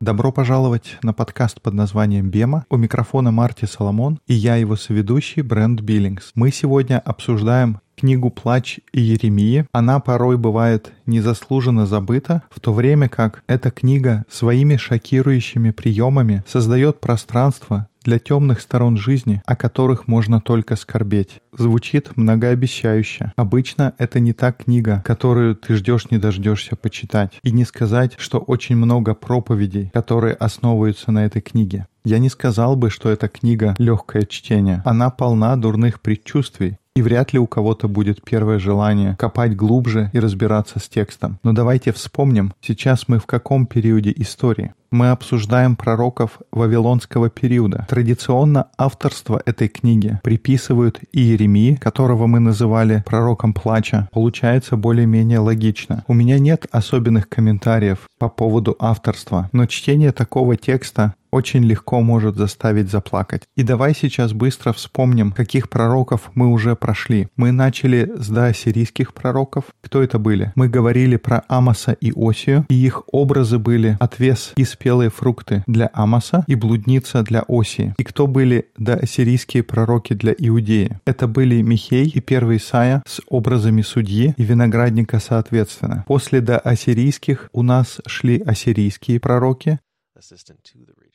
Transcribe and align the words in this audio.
Добро 0.00 0.30
пожаловать 0.30 0.98
на 1.02 1.12
подкаст 1.12 1.60
под 1.60 1.74
названием 1.74 2.30
«Бема». 2.30 2.64
У 2.70 2.76
микрофона 2.76 3.30
Марти 3.30 3.64
Соломон 3.64 4.20
и 4.26 4.34
я 4.34 4.56
его 4.56 4.76
соведущий 4.76 5.42
Брент 5.42 5.80
Биллингс. 5.80 6.30
Мы 6.34 6.52
сегодня 6.52 7.00
обсуждаем 7.00 7.80
книгу 7.96 8.30
«Плач 8.30 8.78
Иеремии». 8.92 9.66
Она 9.72 10.00
порой 10.00 10.36
бывает 10.36 10.92
незаслуженно 11.06 11.86
забыта, 11.86 12.42
в 12.50 12.60
то 12.60 12.72
время 12.72 13.08
как 13.08 13.42
эта 13.46 13.70
книга 13.70 14.24
своими 14.28 14.76
шокирующими 14.76 15.70
приемами 15.70 16.44
создает 16.46 17.00
пространство 17.00 17.88
для 18.02 18.18
темных 18.18 18.60
сторон 18.60 18.96
жизни, 18.96 19.42
о 19.46 19.56
которых 19.56 20.08
можно 20.08 20.40
только 20.40 20.76
скорбеть. 20.76 21.40
Звучит 21.56 22.16
многообещающе. 22.16 23.32
Обычно 23.36 23.94
это 23.98 24.20
не 24.20 24.32
та 24.32 24.52
книга, 24.52 25.02
которую 25.04 25.56
ты 25.56 25.74
ждешь 25.74 26.10
не 26.10 26.18
дождешься 26.18 26.76
почитать. 26.76 27.38
И 27.42 27.52
не 27.52 27.64
сказать, 27.64 28.14
что 28.18 28.38
очень 28.38 28.76
много 28.76 29.14
проповедей, 29.14 29.90
которые 29.92 30.34
основываются 30.34 31.12
на 31.12 31.24
этой 31.24 31.42
книге. 31.42 31.86
Я 32.04 32.18
не 32.18 32.28
сказал 32.28 32.74
бы, 32.74 32.90
что 32.90 33.10
эта 33.10 33.28
книга 33.28 33.76
легкое 33.78 34.24
чтение. 34.24 34.82
Она 34.84 35.10
полна 35.10 35.54
дурных 35.56 36.00
предчувствий, 36.00 36.78
и 36.94 37.02
вряд 37.02 37.32
ли 37.32 37.38
у 37.38 37.46
кого-то 37.46 37.88
будет 37.88 38.22
первое 38.22 38.58
желание 38.58 39.16
копать 39.18 39.56
глубже 39.56 40.10
и 40.12 40.18
разбираться 40.18 40.78
с 40.78 40.88
текстом. 40.88 41.38
Но 41.42 41.52
давайте 41.52 41.92
вспомним, 41.92 42.52
сейчас 42.60 43.08
мы 43.08 43.18
в 43.18 43.26
каком 43.26 43.66
периоде 43.66 44.12
истории 44.16 44.74
мы 44.92 45.10
обсуждаем 45.10 45.74
пророков 45.74 46.38
Вавилонского 46.52 47.30
периода. 47.30 47.86
Традиционно 47.88 48.68
авторство 48.76 49.42
этой 49.44 49.68
книги 49.68 50.20
приписывают 50.22 51.00
Иеремии, 51.12 51.74
которого 51.74 52.26
мы 52.26 52.38
называли 52.40 53.02
пророком 53.06 53.54
плача. 53.54 54.08
Получается 54.12 54.76
более-менее 54.76 55.38
логично. 55.38 56.04
У 56.06 56.14
меня 56.14 56.38
нет 56.38 56.66
особенных 56.70 57.28
комментариев 57.28 58.00
по 58.18 58.28
поводу 58.28 58.76
авторства, 58.78 59.48
но 59.52 59.66
чтение 59.66 60.12
такого 60.12 60.56
текста 60.56 61.14
очень 61.32 61.64
легко 61.64 62.00
может 62.00 62.36
заставить 62.36 62.90
заплакать. 62.90 63.42
И 63.56 63.62
давай 63.62 63.94
сейчас 63.94 64.32
быстро 64.32 64.72
вспомним, 64.72 65.32
каких 65.32 65.68
пророков 65.68 66.30
мы 66.34 66.48
уже 66.48 66.76
прошли. 66.76 67.28
Мы 67.36 67.50
начали 67.50 68.12
с 68.14 68.28
доассирийских 68.28 69.14
пророков. 69.14 69.64
Кто 69.80 70.02
это 70.02 70.18
были? 70.18 70.52
Мы 70.54 70.68
говорили 70.68 71.16
про 71.16 71.42
Амоса 71.48 71.92
и 71.92 72.12
Осию, 72.14 72.66
и 72.68 72.74
их 72.74 73.02
образы 73.10 73.58
были 73.58 73.96
отвес 73.98 74.52
и 74.56 74.64
спелые 74.64 75.10
фрукты 75.10 75.64
для 75.66 75.90
Амоса 75.92 76.44
и 76.46 76.54
блудница 76.54 77.22
для 77.22 77.44
Осии. 77.48 77.94
И 77.98 78.04
кто 78.04 78.26
были 78.26 78.68
доассирийские 78.76 79.62
пророки 79.62 80.12
для 80.12 80.34
Иудеи? 80.36 81.00
Это 81.06 81.26
были 81.26 81.62
Михей 81.62 82.08
и 82.08 82.20
первый 82.20 82.58
Исаия 82.58 83.02
с 83.06 83.20
образами 83.28 83.82
судьи 83.82 84.34
и 84.36 84.42
виноградника 84.44 85.18
соответственно. 85.18 86.04
После 86.06 86.40
доассирийских 86.40 87.48
у 87.52 87.62
нас 87.62 88.00
шли 88.06 88.40
ассирийские 88.40 89.18
пророки, 89.18 89.78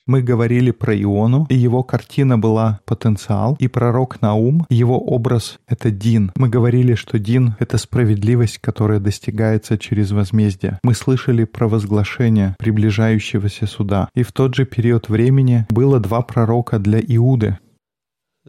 мы 0.08 0.22
говорили 0.22 0.72
про 0.72 1.00
Иону, 1.00 1.46
и 1.50 1.56
его 1.56 1.84
картина 1.84 2.40
была 2.40 2.80
потенциал, 2.86 3.56
и 3.60 3.68
пророк 3.68 4.22
Наум, 4.22 4.66
его 4.70 5.00
образ— 5.00 5.60
это 5.68 5.92
Дин. 5.92 6.32
Мы 6.36 6.50
говорили, 6.50 6.96
что 6.96 7.20
Дин— 7.20 7.56
это 7.60 7.78
справедливость, 7.78 8.58
которая 8.60 9.00
достигается 9.00 9.78
через 9.78 10.12
возмездие. 10.12 10.80
Мы 10.84 10.94
слышали 10.94 11.44
про 11.44 11.68
возглашение 11.68 12.56
приближающегося 12.58 13.68
суда. 13.68 14.10
И 14.16 14.24
в 14.24 14.32
тот 14.32 14.56
же 14.56 14.66
период 14.66 15.10
времени 15.10 15.66
было 15.70 16.00
два 16.00 16.22
пророка 16.22 16.80
для 16.80 17.00
Иуды, 17.00 17.58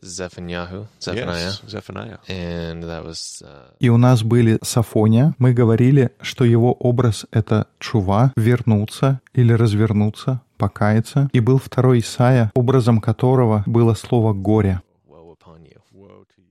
Zephaniah. 0.02 0.86
Yes, 1.00 1.62
Zephaniah. 1.66 2.18
And 2.28 2.84
that 2.84 3.04
was, 3.04 3.42
uh... 3.42 3.74
И 3.80 3.88
у 3.88 3.96
нас 3.96 4.22
были 4.22 4.58
Сафония. 4.62 5.34
Мы 5.38 5.52
говорили, 5.52 6.10
что 6.20 6.44
его 6.44 6.72
образ— 6.72 7.26
это 7.32 7.66
чува, 7.78 8.32
вернуться 8.36 9.20
или 9.34 9.52
развернуться, 9.52 10.40
покаяться. 10.58 11.30
И 11.32 11.40
был 11.40 11.58
второй 11.58 12.00
Исаия, 12.00 12.50
образом 12.54 13.00
которого 13.00 13.62
было 13.66 13.94
слово 13.94 14.34
«горе». 14.34 14.82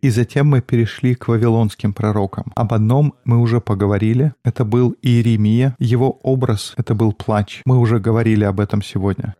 И 0.02 0.09
затем 0.09 0.48
мы 0.48 0.62
перешли 0.62 1.16
к 1.16 1.28
вавилонским 1.28 1.92
пророкам. 1.92 2.52
Об 2.56 2.74
одном 2.74 3.16
мы 3.26 3.40
уже 3.40 3.59
поговорили. 3.59 4.34
Это 4.44 4.64
был 4.64 4.96
Иеремия. 5.02 5.76
Его 5.80 6.12
образ— 6.24 6.74
это 6.78 6.94
был 6.94 7.14
плач. 7.14 7.62
Мы 7.66 7.78
уже 7.78 8.00
говорили 8.00 8.44
об 8.44 8.59
этом 8.59 8.81
сегодня. 8.81 9.36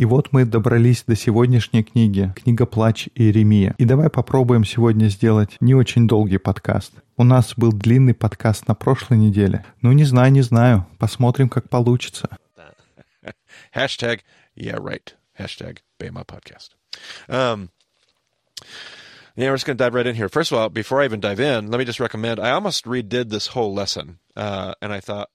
И 0.00 0.04
вот 0.04 0.32
мы 0.32 0.44
добрались 0.44 1.04
до 1.06 1.14
сегодняшней 1.14 1.84
книги, 1.84 2.34
книга 2.34 2.66
«Плач 2.66 3.08
Иеремия». 3.14 3.76
И 3.78 3.84
давай 3.84 4.10
попробуем 4.10 4.64
сегодня 4.64 5.06
сделать 5.06 5.56
не 5.60 5.76
очень 5.76 6.08
долгий 6.08 6.38
подкаст. 6.38 6.92
У 7.16 7.22
нас 7.22 7.52
был 7.56 7.70
длинный 7.70 8.12
подкаст 8.12 8.66
на 8.66 8.74
прошлой 8.74 9.18
неделе. 9.18 9.64
Ну, 9.80 9.92
не 9.92 10.02
знаю, 10.02 10.32
не 10.32 10.40
знаю. 10.40 10.86
Посмотрим, 10.98 11.48
как 11.48 11.68
получится. 11.68 12.30
Hashtag, 13.74 14.20
yeah, 14.54 14.78
right. 14.80 15.14
Hashtag 15.38 15.78
Bama 15.98 16.24
podcast. 16.26 16.70
Um, 17.28 17.70
yeah, 19.36 19.48
we're 19.48 19.56
just 19.56 19.66
going 19.66 19.76
to 19.76 19.82
dive 19.84 19.94
right 19.94 20.06
in 20.06 20.14
here. 20.14 20.28
First 20.28 20.52
of 20.52 20.58
all, 20.58 20.68
before 20.68 21.00
I 21.00 21.04
even 21.06 21.20
dive 21.20 21.40
in, 21.40 21.70
let 21.70 21.78
me 21.78 21.84
just 21.84 22.00
recommend. 22.00 22.38
I 22.38 22.50
almost 22.50 22.84
redid 22.84 23.30
this 23.30 23.48
whole 23.48 23.72
lesson, 23.72 24.18
uh, 24.36 24.74
and 24.82 24.92
I 24.92 25.00
thought, 25.00 25.30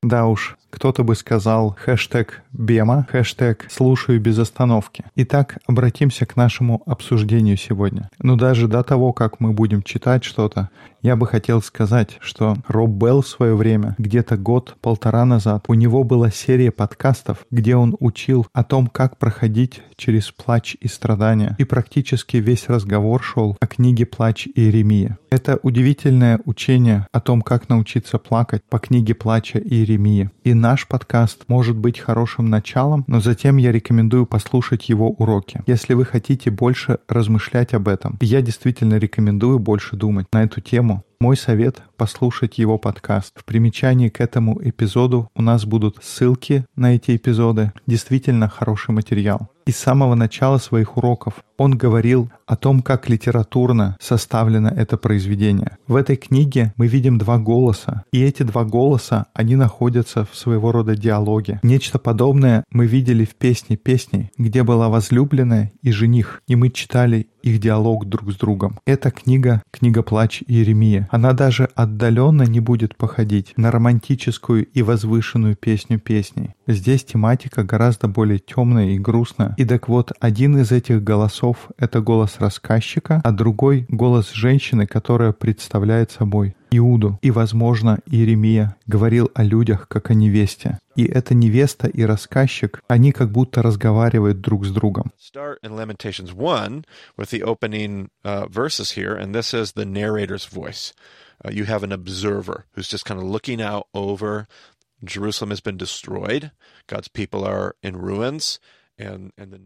Да 0.00 0.26
уж, 0.26 0.56
кто-то 0.70 1.02
бы 1.02 1.16
сказал 1.16 1.76
хэштег 1.76 2.42
«Бема», 2.52 3.04
хэштег 3.10 3.66
«Слушаю 3.68 4.20
без 4.20 4.38
остановки». 4.38 5.04
Итак, 5.16 5.58
обратимся 5.66 6.24
к 6.24 6.36
нашему 6.36 6.84
обсуждению 6.86 7.56
сегодня. 7.56 8.08
Но 8.20 8.36
даже 8.36 8.68
до 8.68 8.84
того, 8.84 9.12
как 9.12 9.40
мы 9.40 9.52
будем 9.52 9.82
читать 9.82 10.22
что-то, 10.22 10.70
я 11.02 11.16
бы 11.16 11.26
хотел 11.26 11.62
сказать, 11.62 12.18
что 12.20 12.56
Роб 12.66 12.90
Белл 12.90 13.22
в 13.22 13.28
свое 13.28 13.54
время, 13.54 13.94
где-то 13.98 14.36
год-полтора 14.36 15.24
назад, 15.24 15.64
у 15.68 15.74
него 15.74 16.04
была 16.04 16.30
серия 16.30 16.70
подкастов, 16.70 17.46
где 17.50 17.76
он 17.76 17.96
учил 18.00 18.46
о 18.52 18.64
том, 18.64 18.86
как 18.88 19.18
проходить 19.18 19.82
через 19.96 20.30
плач 20.30 20.76
и 20.80 20.88
страдания. 20.88 21.54
И 21.58 21.64
практически 21.64 22.38
весь 22.38 22.68
разговор 22.68 23.22
шел 23.22 23.56
о 23.60 23.66
книге 23.66 24.06
«Плач 24.06 24.46
Иеремия». 24.54 25.18
Это 25.30 25.58
удивительное 25.62 26.40
учение 26.44 27.06
о 27.12 27.20
том, 27.20 27.42
как 27.42 27.68
научиться 27.68 28.18
плакать 28.18 28.62
по 28.68 28.78
книге 28.78 29.14
«Плача 29.14 29.58
Иеремия». 29.58 30.30
И 30.44 30.54
наш 30.54 30.86
подкаст 30.88 31.44
может 31.48 31.76
быть 31.76 31.98
хорошим 31.98 32.46
началом, 32.46 33.04
но 33.06 33.20
затем 33.20 33.56
я 33.58 33.72
рекомендую 33.72 34.26
послушать 34.26 34.88
его 34.88 35.10
уроки. 35.10 35.62
Если 35.66 35.94
вы 35.94 36.04
хотите 36.04 36.50
больше 36.50 36.98
размышлять 37.08 37.74
об 37.74 37.88
этом, 37.88 38.16
я 38.20 38.40
действительно 38.40 38.94
рекомендую 38.94 39.58
больше 39.58 39.96
думать 39.96 40.26
на 40.32 40.44
эту 40.44 40.60
тему, 40.60 40.97
мой 41.20 41.36
совет— 41.36 41.82
послушать 41.98 42.56
его 42.56 42.78
подкаст. 42.78 43.32
В 43.34 43.44
примечании 43.44 44.08
к 44.08 44.20
этому 44.22 44.58
эпизоду 44.62 45.28
у 45.34 45.42
нас 45.42 45.66
будут 45.66 45.98
ссылки 46.00 46.64
на 46.76 46.94
эти 46.94 47.16
эпизоды. 47.16 47.72
Действительно 47.86 48.48
хороший 48.48 48.92
материал. 48.92 49.50
И 49.66 49.70
с 49.70 49.76
самого 49.76 50.14
начала 50.14 50.56
своих 50.56 50.96
уроков 50.96 51.44
он 51.58 51.76
говорил 51.76 52.30
о 52.46 52.56
том, 52.56 52.80
как 52.80 53.10
литературно 53.10 53.98
составлено 54.00 54.70
это 54.70 54.96
произведение. 54.96 55.76
В 55.86 55.96
этой 55.96 56.16
книге 56.16 56.72
мы 56.78 56.86
видим 56.86 57.18
два 57.18 57.36
голоса, 57.36 58.04
и 58.10 58.22
эти 58.22 58.44
два 58.44 58.64
голоса, 58.64 59.26
они 59.34 59.56
находятся 59.56 60.24
в 60.24 60.34
своего 60.34 60.72
рода 60.72 60.96
диалоге. 60.96 61.60
Нечто 61.62 61.98
подобное 61.98 62.64
мы 62.70 62.86
видели 62.86 63.26
в 63.26 63.34
песне 63.34 63.76
песней, 63.76 64.30
где 64.38 64.62
была 64.62 64.88
возлюбленная 64.88 65.72
и 65.82 65.90
жених, 65.90 66.40
и 66.46 66.56
мы 66.56 66.70
читали 66.70 67.28
их 67.42 67.60
диалог 67.60 68.06
друг 68.06 68.32
с 68.32 68.36
другом. 68.36 68.78
Эта 68.86 69.10
книга— 69.10 69.62
книга 69.70 70.02
«Плач 70.02 70.42
Иеремия». 70.46 71.08
Она 71.10 71.32
даже 71.32 71.68
отдаленно 71.88 72.42
не 72.42 72.60
будет 72.60 72.96
походить 72.96 73.54
на 73.56 73.70
романтическую 73.70 74.66
и 74.66 74.82
возвышенную 74.82 75.56
песню 75.56 75.98
песней. 75.98 76.54
Здесь 76.66 77.02
тематика 77.02 77.64
гораздо 77.64 78.08
более 78.08 78.38
темная 78.38 78.90
и 78.90 78.98
грустная. 78.98 79.54
И 79.56 79.64
так 79.64 79.88
вот, 79.88 80.12
один 80.20 80.58
из 80.58 80.70
этих 80.70 81.02
голосов— 81.02 81.70
это 81.78 82.00
голос 82.00 82.36
рассказчика, 82.38 83.20
а 83.24 83.32
другой— 83.32 83.86
голос 83.88 84.30
женщины, 84.32 84.86
которая 84.86 85.32
представляет 85.32 86.10
собой 86.10 86.54
Иуду 86.70 87.18
и, 87.22 87.30
возможно, 87.30 88.00
Иеремия 88.04 88.76
говорил 88.86 89.30
о 89.34 89.42
людях 89.42 89.88
как 89.88 90.10
о 90.10 90.14
невесте. 90.14 90.78
И 90.96 91.04
эта 91.04 91.34
невеста 91.34 91.86
и 91.86 92.02
рассказчик, 92.02 92.82
они 92.88 93.12
как 93.12 93.30
будто 93.30 93.62
разговаривают 93.62 94.42
друг 94.42 94.66
с 94.66 94.70
другом. 94.70 95.10
Start 95.18 95.56
in 95.64 95.74
Lamentations 95.74 96.34
1 96.34 96.84
with 97.16 97.30
the 97.30 97.42
opening 97.42 98.08
verses 98.22 98.90
here, 98.90 99.16
and 99.16 99.32
this 99.32 99.54
is 99.54 99.72
the 99.72 99.86
narrator's 99.86 100.46
voice. 100.52 100.92
Uh, 101.44 101.50
you 101.50 101.64
have 101.64 101.84
an 101.84 101.92
observer 101.92 102.64
who's 102.72 102.88
just 102.88 103.04
kind 103.04 103.20
of 103.20 103.26
looking 103.26 103.62
out 103.62 103.86
over 103.94 104.46
Jerusalem 105.04 105.50
has 105.50 105.60
been 105.60 105.76
destroyed. 105.76 106.50
God's 106.88 107.08
people 107.08 107.44
are 107.44 107.74
in 107.82 107.96
ruins. 107.96 108.58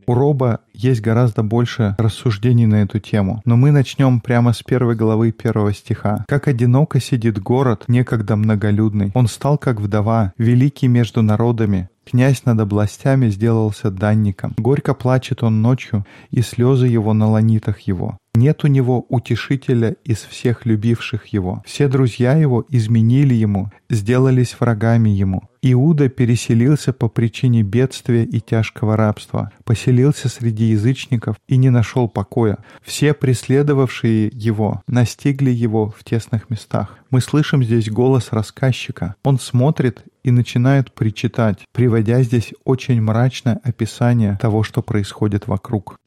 У 0.07 0.13
Роба 0.13 0.61
есть 0.75 1.01
гораздо 1.01 1.43
больше 1.43 1.95
рассуждений 1.99 2.67
на 2.67 2.83
эту 2.83 2.99
тему, 2.99 3.41
но 3.47 3.57
мы 3.57 3.71
начнем 3.71 4.21
прямо 4.21 4.53
с 4.53 4.63
первой 4.63 4.95
главы 4.95 5.33
первого 5.33 5.73
стиха. 5.73 6.27
«Как 6.29 6.49
одиноко 6.49 7.01
сидит 7.01 7.41
город, 7.41 7.85
некогда 7.89 8.37
многолюдный. 8.37 9.11
Он 9.15 9.27
стал 9.29 9.57
как 9.57 9.81
вдова, 9.81 10.35
великий 10.37 10.87
между 10.87 11.23
народами. 11.23 11.89
Князь 12.05 12.45
над 12.45 12.61
областями 12.61 13.29
сделался 13.29 13.91
данником. 13.91 14.53
Горько 14.59 14.93
плачет 14.93 15.43
он 15.43 15.63
ночью, 15.63 16.05
и 16.31 16.43
слезы 16.43 16.87
его 16.87 17.15
на 17.15 17.31
ланитах 17.31 17.81
его. 17.81 18.19
Нет 18.35 18.65
у 18.65 18.67
него 18.67 19.05
утешителя 19.11 19.97
из 20.05 20.19
всех 20.19 20.65
любивших 20.65 21.27
его. 21.27 21.63
Все 21.67 21.87
друзья 21.87 22.35
его 22.35 22.65
изменили 22.71 23.35
ему, 23.35 23.71
сделались 23.91 24.57
врагами 24.59 25.11
ему. 25.11 25.43
Иуда 25.61 26.09
переселился 26.09 26.95
по 26.95 27.09
причине 27.09 27.63
бедствия 27.63 28.25
и 28.25 28.41
тяжкого 28.41 28.97
рабства, 28.97 29.53
поселился 29.65 30.31
среди 30.31 30.65
язычников 30.65 31.37
и 31.47 31.59
не 31.59 31.69
нашел 31.69 32.09
покоя. 32.09 32.59
Все 32.83 33.13
преследовавшие 33.13 34.31
его 34.33 34.83
настигли 34.87 35.51
его 35.51 35.95
в 35.97 36.03
тесных 36.03 36.49
местах. 36.49 36.99
Мы 37.11 37.21
слышим 37.21 37.63
здесь 37.63 37.91
голос 37.91 38.29
рассказчика. 38.33 39.15
Он 39.23 39.39
смотрит 39.39 40.05
и 40.25 40.31
начинает 40.31 40.93
причитать, 40.93 41.59
приводя 41.73 42.23
здесь 42.23 42.55
очень 42.65 43.03
мрачное 43.03 43.61
описание 43.63 44.39
того, 44.41 44.63
что 44.63 44.81
происходит 44.81 45.47
вокруг. 45.47 45.99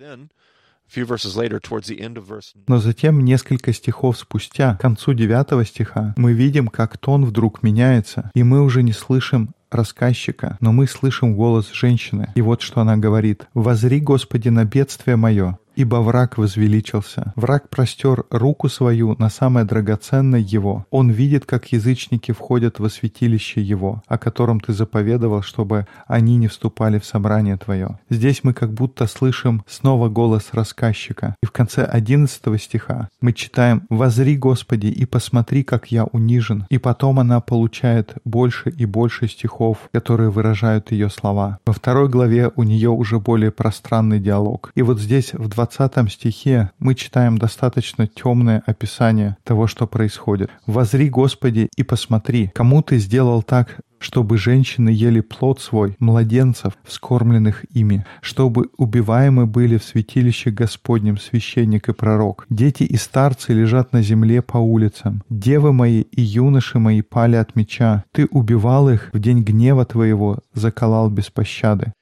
Но 2.67 2.77
затем, 2.79 3.23
несколько 3.23 3.73
стихов 3.73 4.17
спустя, 4.17 4.75
к 4.75 4.81
концу 4.81 5.13
девятого 5.13 5.65
стиха, 5.65 6.13
мы 6.17 6.33
видим, 6.33 6.67
как 6.67 6.97
тон 6.97 7.25
вдруг 7.25 7.63
меняется, 7.63 8.31
и 8.33 8.43
мы 8.43 8.61
уже 8.61 8.83
не 8.83 8.93
слышим 8.93 9.55
рассказчика, 9.71 10.57
но 10.61 10.71
мы 10.71 10.87
слышим 10.87 11.35
голос 11.35 11.71
женщины. 11.71 12.31
И 12.35 12.41
вот 12.41 12.61
что 12.61 12.81
она 12.81 12.97
говорит. 12.97 13.47
«Возри, 13.53 13.99
Господи, 13.99 14.49
на 14.49 14.65
бедствие 14.65 15.17
мое, 15.17 15.59
ибо 15.75 15.97
враг 15.97 16.37
возвеличился. 16.37 17.33
Враг 17.35 17.69
простер 17.69 18.25
руку 18.29 18.69
свою 18.69 19.15
на 19.19 19.29
самое 19.29 19.65
драгоценное 19.65 20.39
его. 20.39 20.85
Он 20.89 21.09
видит, 21.09 21.45
как 21.45 21.71
язычники 21.71 22.31
входят 22.31 22.79
во 22.79 22.89
святилище 22.89 23.61
его, 23.61 24.03
о 24.07 24.17
котором 24.17 24.59
ты 24.59 24.73
заповедовал, 24.73 25.41
чтобы 25.41 25.87
они 26.07 26.37
не 26.37 26.47
вступали 26.47 26.99
в 26.99 27.05
собрание 27.05 27.57
твое. 27.57 27.99
Здесь 28.09 28.43
мы 28.43 28.53
как 28.53 28.73
будто 28.73 29.07
слышим 29.07 29.63
снова 29.67 30.09
голос 30.09 30.49
рассказчика. 30.51 31.35
И 31.43 31.45
в 31.45 31.51
конце 31.51 31.83
11 31.83 32.61
стиха 32.61 33.09
мы 33.21 33.33
читаем 33.33 33.83
«Возри, 33.89 34.37
Господи, 34.37 34.87
и 34.87 35.05
посмотри, 35.05 35.63
как 35.63 35.91
я 35.91 36.05
унижен». 36.05 36.65
И 36.69 36.77
потом 36.77 37.19
она 37.19 37.41
получает 37.41 38.15
больше 38.25 38.69
и 38.69 38.85
больше 38.85 39.27
стихов, 39.27 39.89
которые 39.91 40.29
выражают 40.29 40.91
ее 40.91 41.09
слова. 41.09 41.59
Во 41.65 41.73
второй 41.73 42.09
главе 42.09 42.51
у 42.55 42.63
нее 42.63 42.89
уже 42.89 43.19
более 43.19 43.51
пространный 43.51 44.19
диалог. 44.19 44.71
И 44.75 44.81
вот 44.81 44.99
здесь 44.99 45.33
в 45.33 45.47
20 45.47 45.64
20 45.65 46.11
стихе 46.11 46.71
мы 46.79 46.93
читаем 46.93 47.37
достаточно 47.37 48.07
темное 48.07 48.61
описание 48.65 49.37
того, 49.43 49.65
что 49.65 49.87
происходит. 49.87 50.51
«Возри, 50.67 51.09
Господи, 51.09 51.69
и 51.75 51.83
посмотри, 51.83 52.51
кому 52.53 52.83
Ты 52.83 52.99
сделал 52.99 53.41
так, 53.41 53.79
чтобы 53.97 54.37
женщины 54.37 54.89
ели 54.89 55.21
плод 55.21 55.59
свой, 55.59 55.95
младенцев, 55.99 56.73
вскормленных 56.83 57.65
ими, 57.73 58.05
чтобы 58.21 58.69
убиваемы 58.77 59.47
были 59.47 59.77
в 59.77 59.83
святилище 59.83 60.51
Господнем 60.51 61.17
священник 61.17 61.89
и 61.89 61.93
пророк. 61.93 62.45
Дети 62.49 62.83
и 62.83 62.97
старцы 62.97 63.53
лежат 63.53 63.93
на 63.93 64.03
земле 64.03 64.43
по 64.43 64.57
улицам. 64.57 65.23
Девы 65.29 65.73
мои 65.73 66.01
и 66.01 66.21
юноши 66.21 66.77
мои 66.77 67.01
пали 67.01 67.37
от 67.37 67.55
меча. 67.55 68.03
Ты 68.11 68.27
убивал 68.29 68.89
их 68.89 69.09
в 69.13 69.19
день 69.19 69.41
гнева 69.41 69.85
твоего, 69.85 70.39
заколал 70.53 71.09
без 71.09 71.31
пощады. 71.31 71.93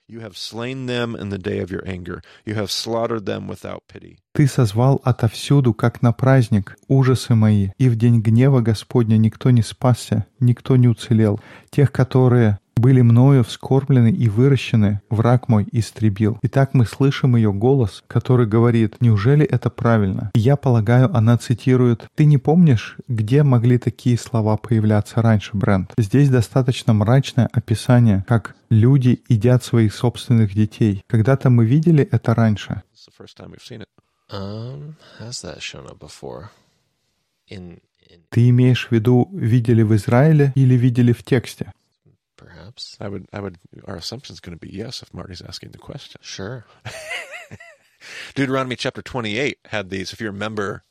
Ты 4.33 4.47
созвал 4.47 4.99
отовсюду, 5.03 5.73
как 5.73 6.01
на 6.01 6.11
праздник, 6.11 6.75
ужасы 6.87 7.35
мои, 7.35 7.69
и 7.77 7.87
в 7.87 7.95
день 7.95 8.21
гнева 8.21 8.61
Господня 8.61 9.17
никто 9.17 9.49
не 9.49 9.61
спасся, 9.61 10.25
никто 10.39 10.75
не 10.75 10.87
уцелел. 10.87 11.39
Тех, 11.69 11.91
которые 11.91 12.59
были 12.75 13.01
мною 13.01 13.43
вскормлены 13.43 14.11
и 14.11 14.29
выращены, 14.29 15.01
враг 15.09 15.47
мой 15.47 15.67
истребил. 15.71 16.37
Итак, 16.41 16.73
мы 16.73 16.85
слышим 16.85 17.35
ее 17.35 17.53
голос, 17.53 18.03
который 18.07 18.47
говорит, 18.47 18.97
неужели 18.99 19.45
это 19.45 19.69
правильно? 19.69 20.31
И 20.33 20.39
я 20.39 20.55
полагаю, 20.55 21.15
она 21.15 21.37
цитирует, 21.37 22.07
ты 22.15 22.25
не 22.25 22.37
помнишь, 22.37 22.97
где 23.07 23.43
могли 23.43 23.77
такие 23.77 24.17
слова 24.17 24.57
появляться 24.57 25.21
раньше, 25.21 25.51
Брент? 25.53 25.93
Здесь 25.97 26.29
достаточно 26.29 26.93
мрачное 26.93 27.49
описание, 27.51 28.25
как 28.27 28.55
люди 28.69 29.21
едят 29.29 29.63
своих 29.63 29.93
собственных 29.93 30.53
детей. 30.53 31.03
Когда-то 31.07 31.49
мы 31.49 31.65
видели 31.65 32.03
это 32.03 32.33
раньше. 32.33 32.81
Um, 34.31 34.95
ты 38.29 38.49
имеешь 38.49 38.87
в 38.87 38.91
виду, 38.91 39.29
видели 39.31 39.83
в 39.83 39.95
Израиле 39.95 40.51
или 40.55 40.75
видели 40.75 41.11
в 41.11 41.23
тексте? 41.23 41.71
Perhaps. 42.73 42.97
I 42.99 43.07
would, 43.07 43.27
I 43.33 43.39
would, 43.39 43.57
our 43.85 43.95
assumption 43.95 44.33
is 44.33 44.39
going 44.39 44.57
to 44.57 44.59
be 44.59 44.73
yes 44.73 45.01
if 45.01 45.13
Marty's 45.13 45.41
asking 45.41 45.71
the 45.71 45.77
question. 45.77 46.19
Sure. 46.21 46.65
Deuteronomy 48.35 48.75
chapter 48.75 49.01
28 49.01 49.59
had 49.65 49.89
these, 49.89 50.11
if 50.13 50.19
you 50.19 50.27
remember, 50.27 50.83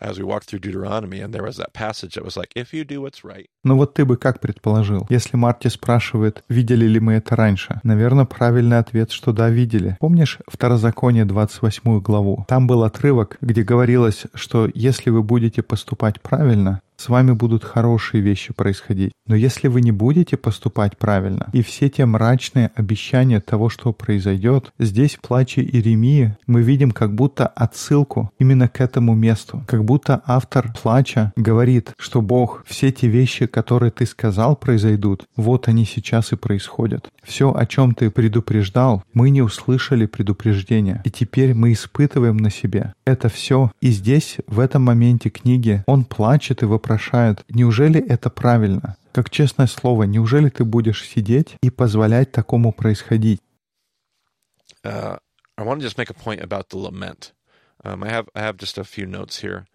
as 0.00 0.18
we 0.18 0.24
walked 0.24 0.46
through 0.46 0.60
Deuteronomy, 0.60 1.20
and 1.20 1.32
there 1.32 1.42
was 1.42 1.56
that 1.56 1.72
passage 1.72 2.14
that 2.14 2.24
was 2.24 2.36
like, 2.36 2.52
if 2.54 2.74
you 2.74 2.84
do 2.84 3.00
what's 3.00 3.24
right. 3.24 3.48
Ну 3.64 3.76
вот 3.76 3.94
ты 3.94 4.04
бы 4.04 4.16
как 4.16 4.40
предположил? 4.40 5.06
Если 5.10 5.36
Марти 5.36 5.68
спрашивает, 5.68 6.44
видели 6.48 6.86
ли 6.86 7.00
мы 7.00 7.14
это 7.14 7.36
раньше? 7.36 7.80
Наверное, 7.84 8.26
правильный 8.26 8.78
ответ, 8.78 9.10
что 9.10 9.32
да, 9.32 9.48
видели. 9.48 9.96
Помнишь 9.98 10.38
Второзаконие 10.46 11.24
28 11.24 12.00
главу? 12.00 12.44
Там 12.48 12.66
был 12.66 12.84
отрывок, 12.84 13.38
где 13.40 13.62
говорилось, 13.62 14.26
что 14.34 14.68
если 14.74 15.10
вы 15.10 15.22
будете 15.22 15.62
поступать 15.62 16.20
правильно, 16.20 16.82
с 16.98 17.08
вами 17.08 17.32
будут 17.32 17.64
хорошие 17.64 18.20
вещи 18.20 18.52
происходить. 18.52 19.12
Но 19.26 19.36
если 19.36 19.68
вы 19.68 19.80
не 19.82 19.92
будете 19.92 20.36
поступать 20.36 20.98
правильно, 20.98 21.48
и 21.52 21.62
все 21.62 21.88
те 21.88 22.06
мрачные 22.06 22.70
обещания 22.74 23.40
того, 23.40 23.68
что 23.68 23.92
произойдет, 23.92 24.72
здесь 24.78 25.16
в 25.16 25.28
Иеремии 25.28 26.36
мы 26.46 26.62
видим 26.62 26.90
как 26.90 27.14
будто 27.14 27.46
отсылку 27.46 28.30
именно 28.38 28.68
к 28.68 28.80
этому 28.80 29.14
месту. 29.14 29.62
Как 29.68 29.84
будто 29.84 30.22
автор 30.26 30.72
плача 30.82 31.32
говорит, 31.36 31.92
что 31.98 32.20
Бог, 32.20 32.64
все 32.66 32.90
те 32.90 33.06
вещи, 33.06 33.46
которые 33.46 33.92
ты 33.92 34.04
сказал 34.04 34.56
произойдут, 34.56 35.24
вот 35.36 35.68
они 35.68 35.84
сейчас 35.84 36.32
и 36.32 36.36
происходят. 36.36 37.08
Все, 37.22 37.54
о 37.54 37.66
чем 37.66 37.94
ты 37.94 38.10
предупреждал, 38.10 39.04
мы 39.12 39.30
не 39.30 39.42
услышали 39.42 40.06
предупреждения, 40.06 41.00
и 41.04 41.10
теперь 41.10 41.54
мы 41.54 41.72
испытываем 41.72 42.38
на 42.38 42.50
себе. 42.50 42.94
Это 43.04 43.28
все. 43.28 43.70
И 43.80 43.90
здесь, 43.90 44.38
в 44.46 44.58
этом 44.58 44.82
моменте 44.82 45.30
книги, 45.30 45.84
он 45.86 46.04
плачет 46.04 46.62
и 46.62 46.66
вопрошает 46.66 46.87
вопрошают, 46.88 47.44
неужели 47.48 48.00
это 48.00 48.30
правильно? 48.30 48.96
Как 49.12 49.30
честное 49.30 49.66
слово, 49.66 50.04
неужели 50.04 50.48
ты 50.48 50.64
будешь 50.64 51.04
сидеть 51.04 51.56
и 51.62 51.70
позволять 51.70 52.32
такому 52.32 52.72
происходить? 52.72 53.40
Uh, 54.84 55.18
I 55.56 55.64
want 55.64 55.80
to 55.80 55.86
just 55.86 55.98
make 55.98 56.08
a 56.08 56.14
point 56.14 56.40
about 56.40 56.70
the 56.70 56.78
lament. 56.78 57.32
Um, 57.84 58.02
I 58.02 58.10
have 58.10 58.28
I 58.34 58.42
have 58.42 58.56
just 58.56 58.78
a 58.78 58.84
few 58.84 59.06
notes 59.06 59.40
here 59.40 59.66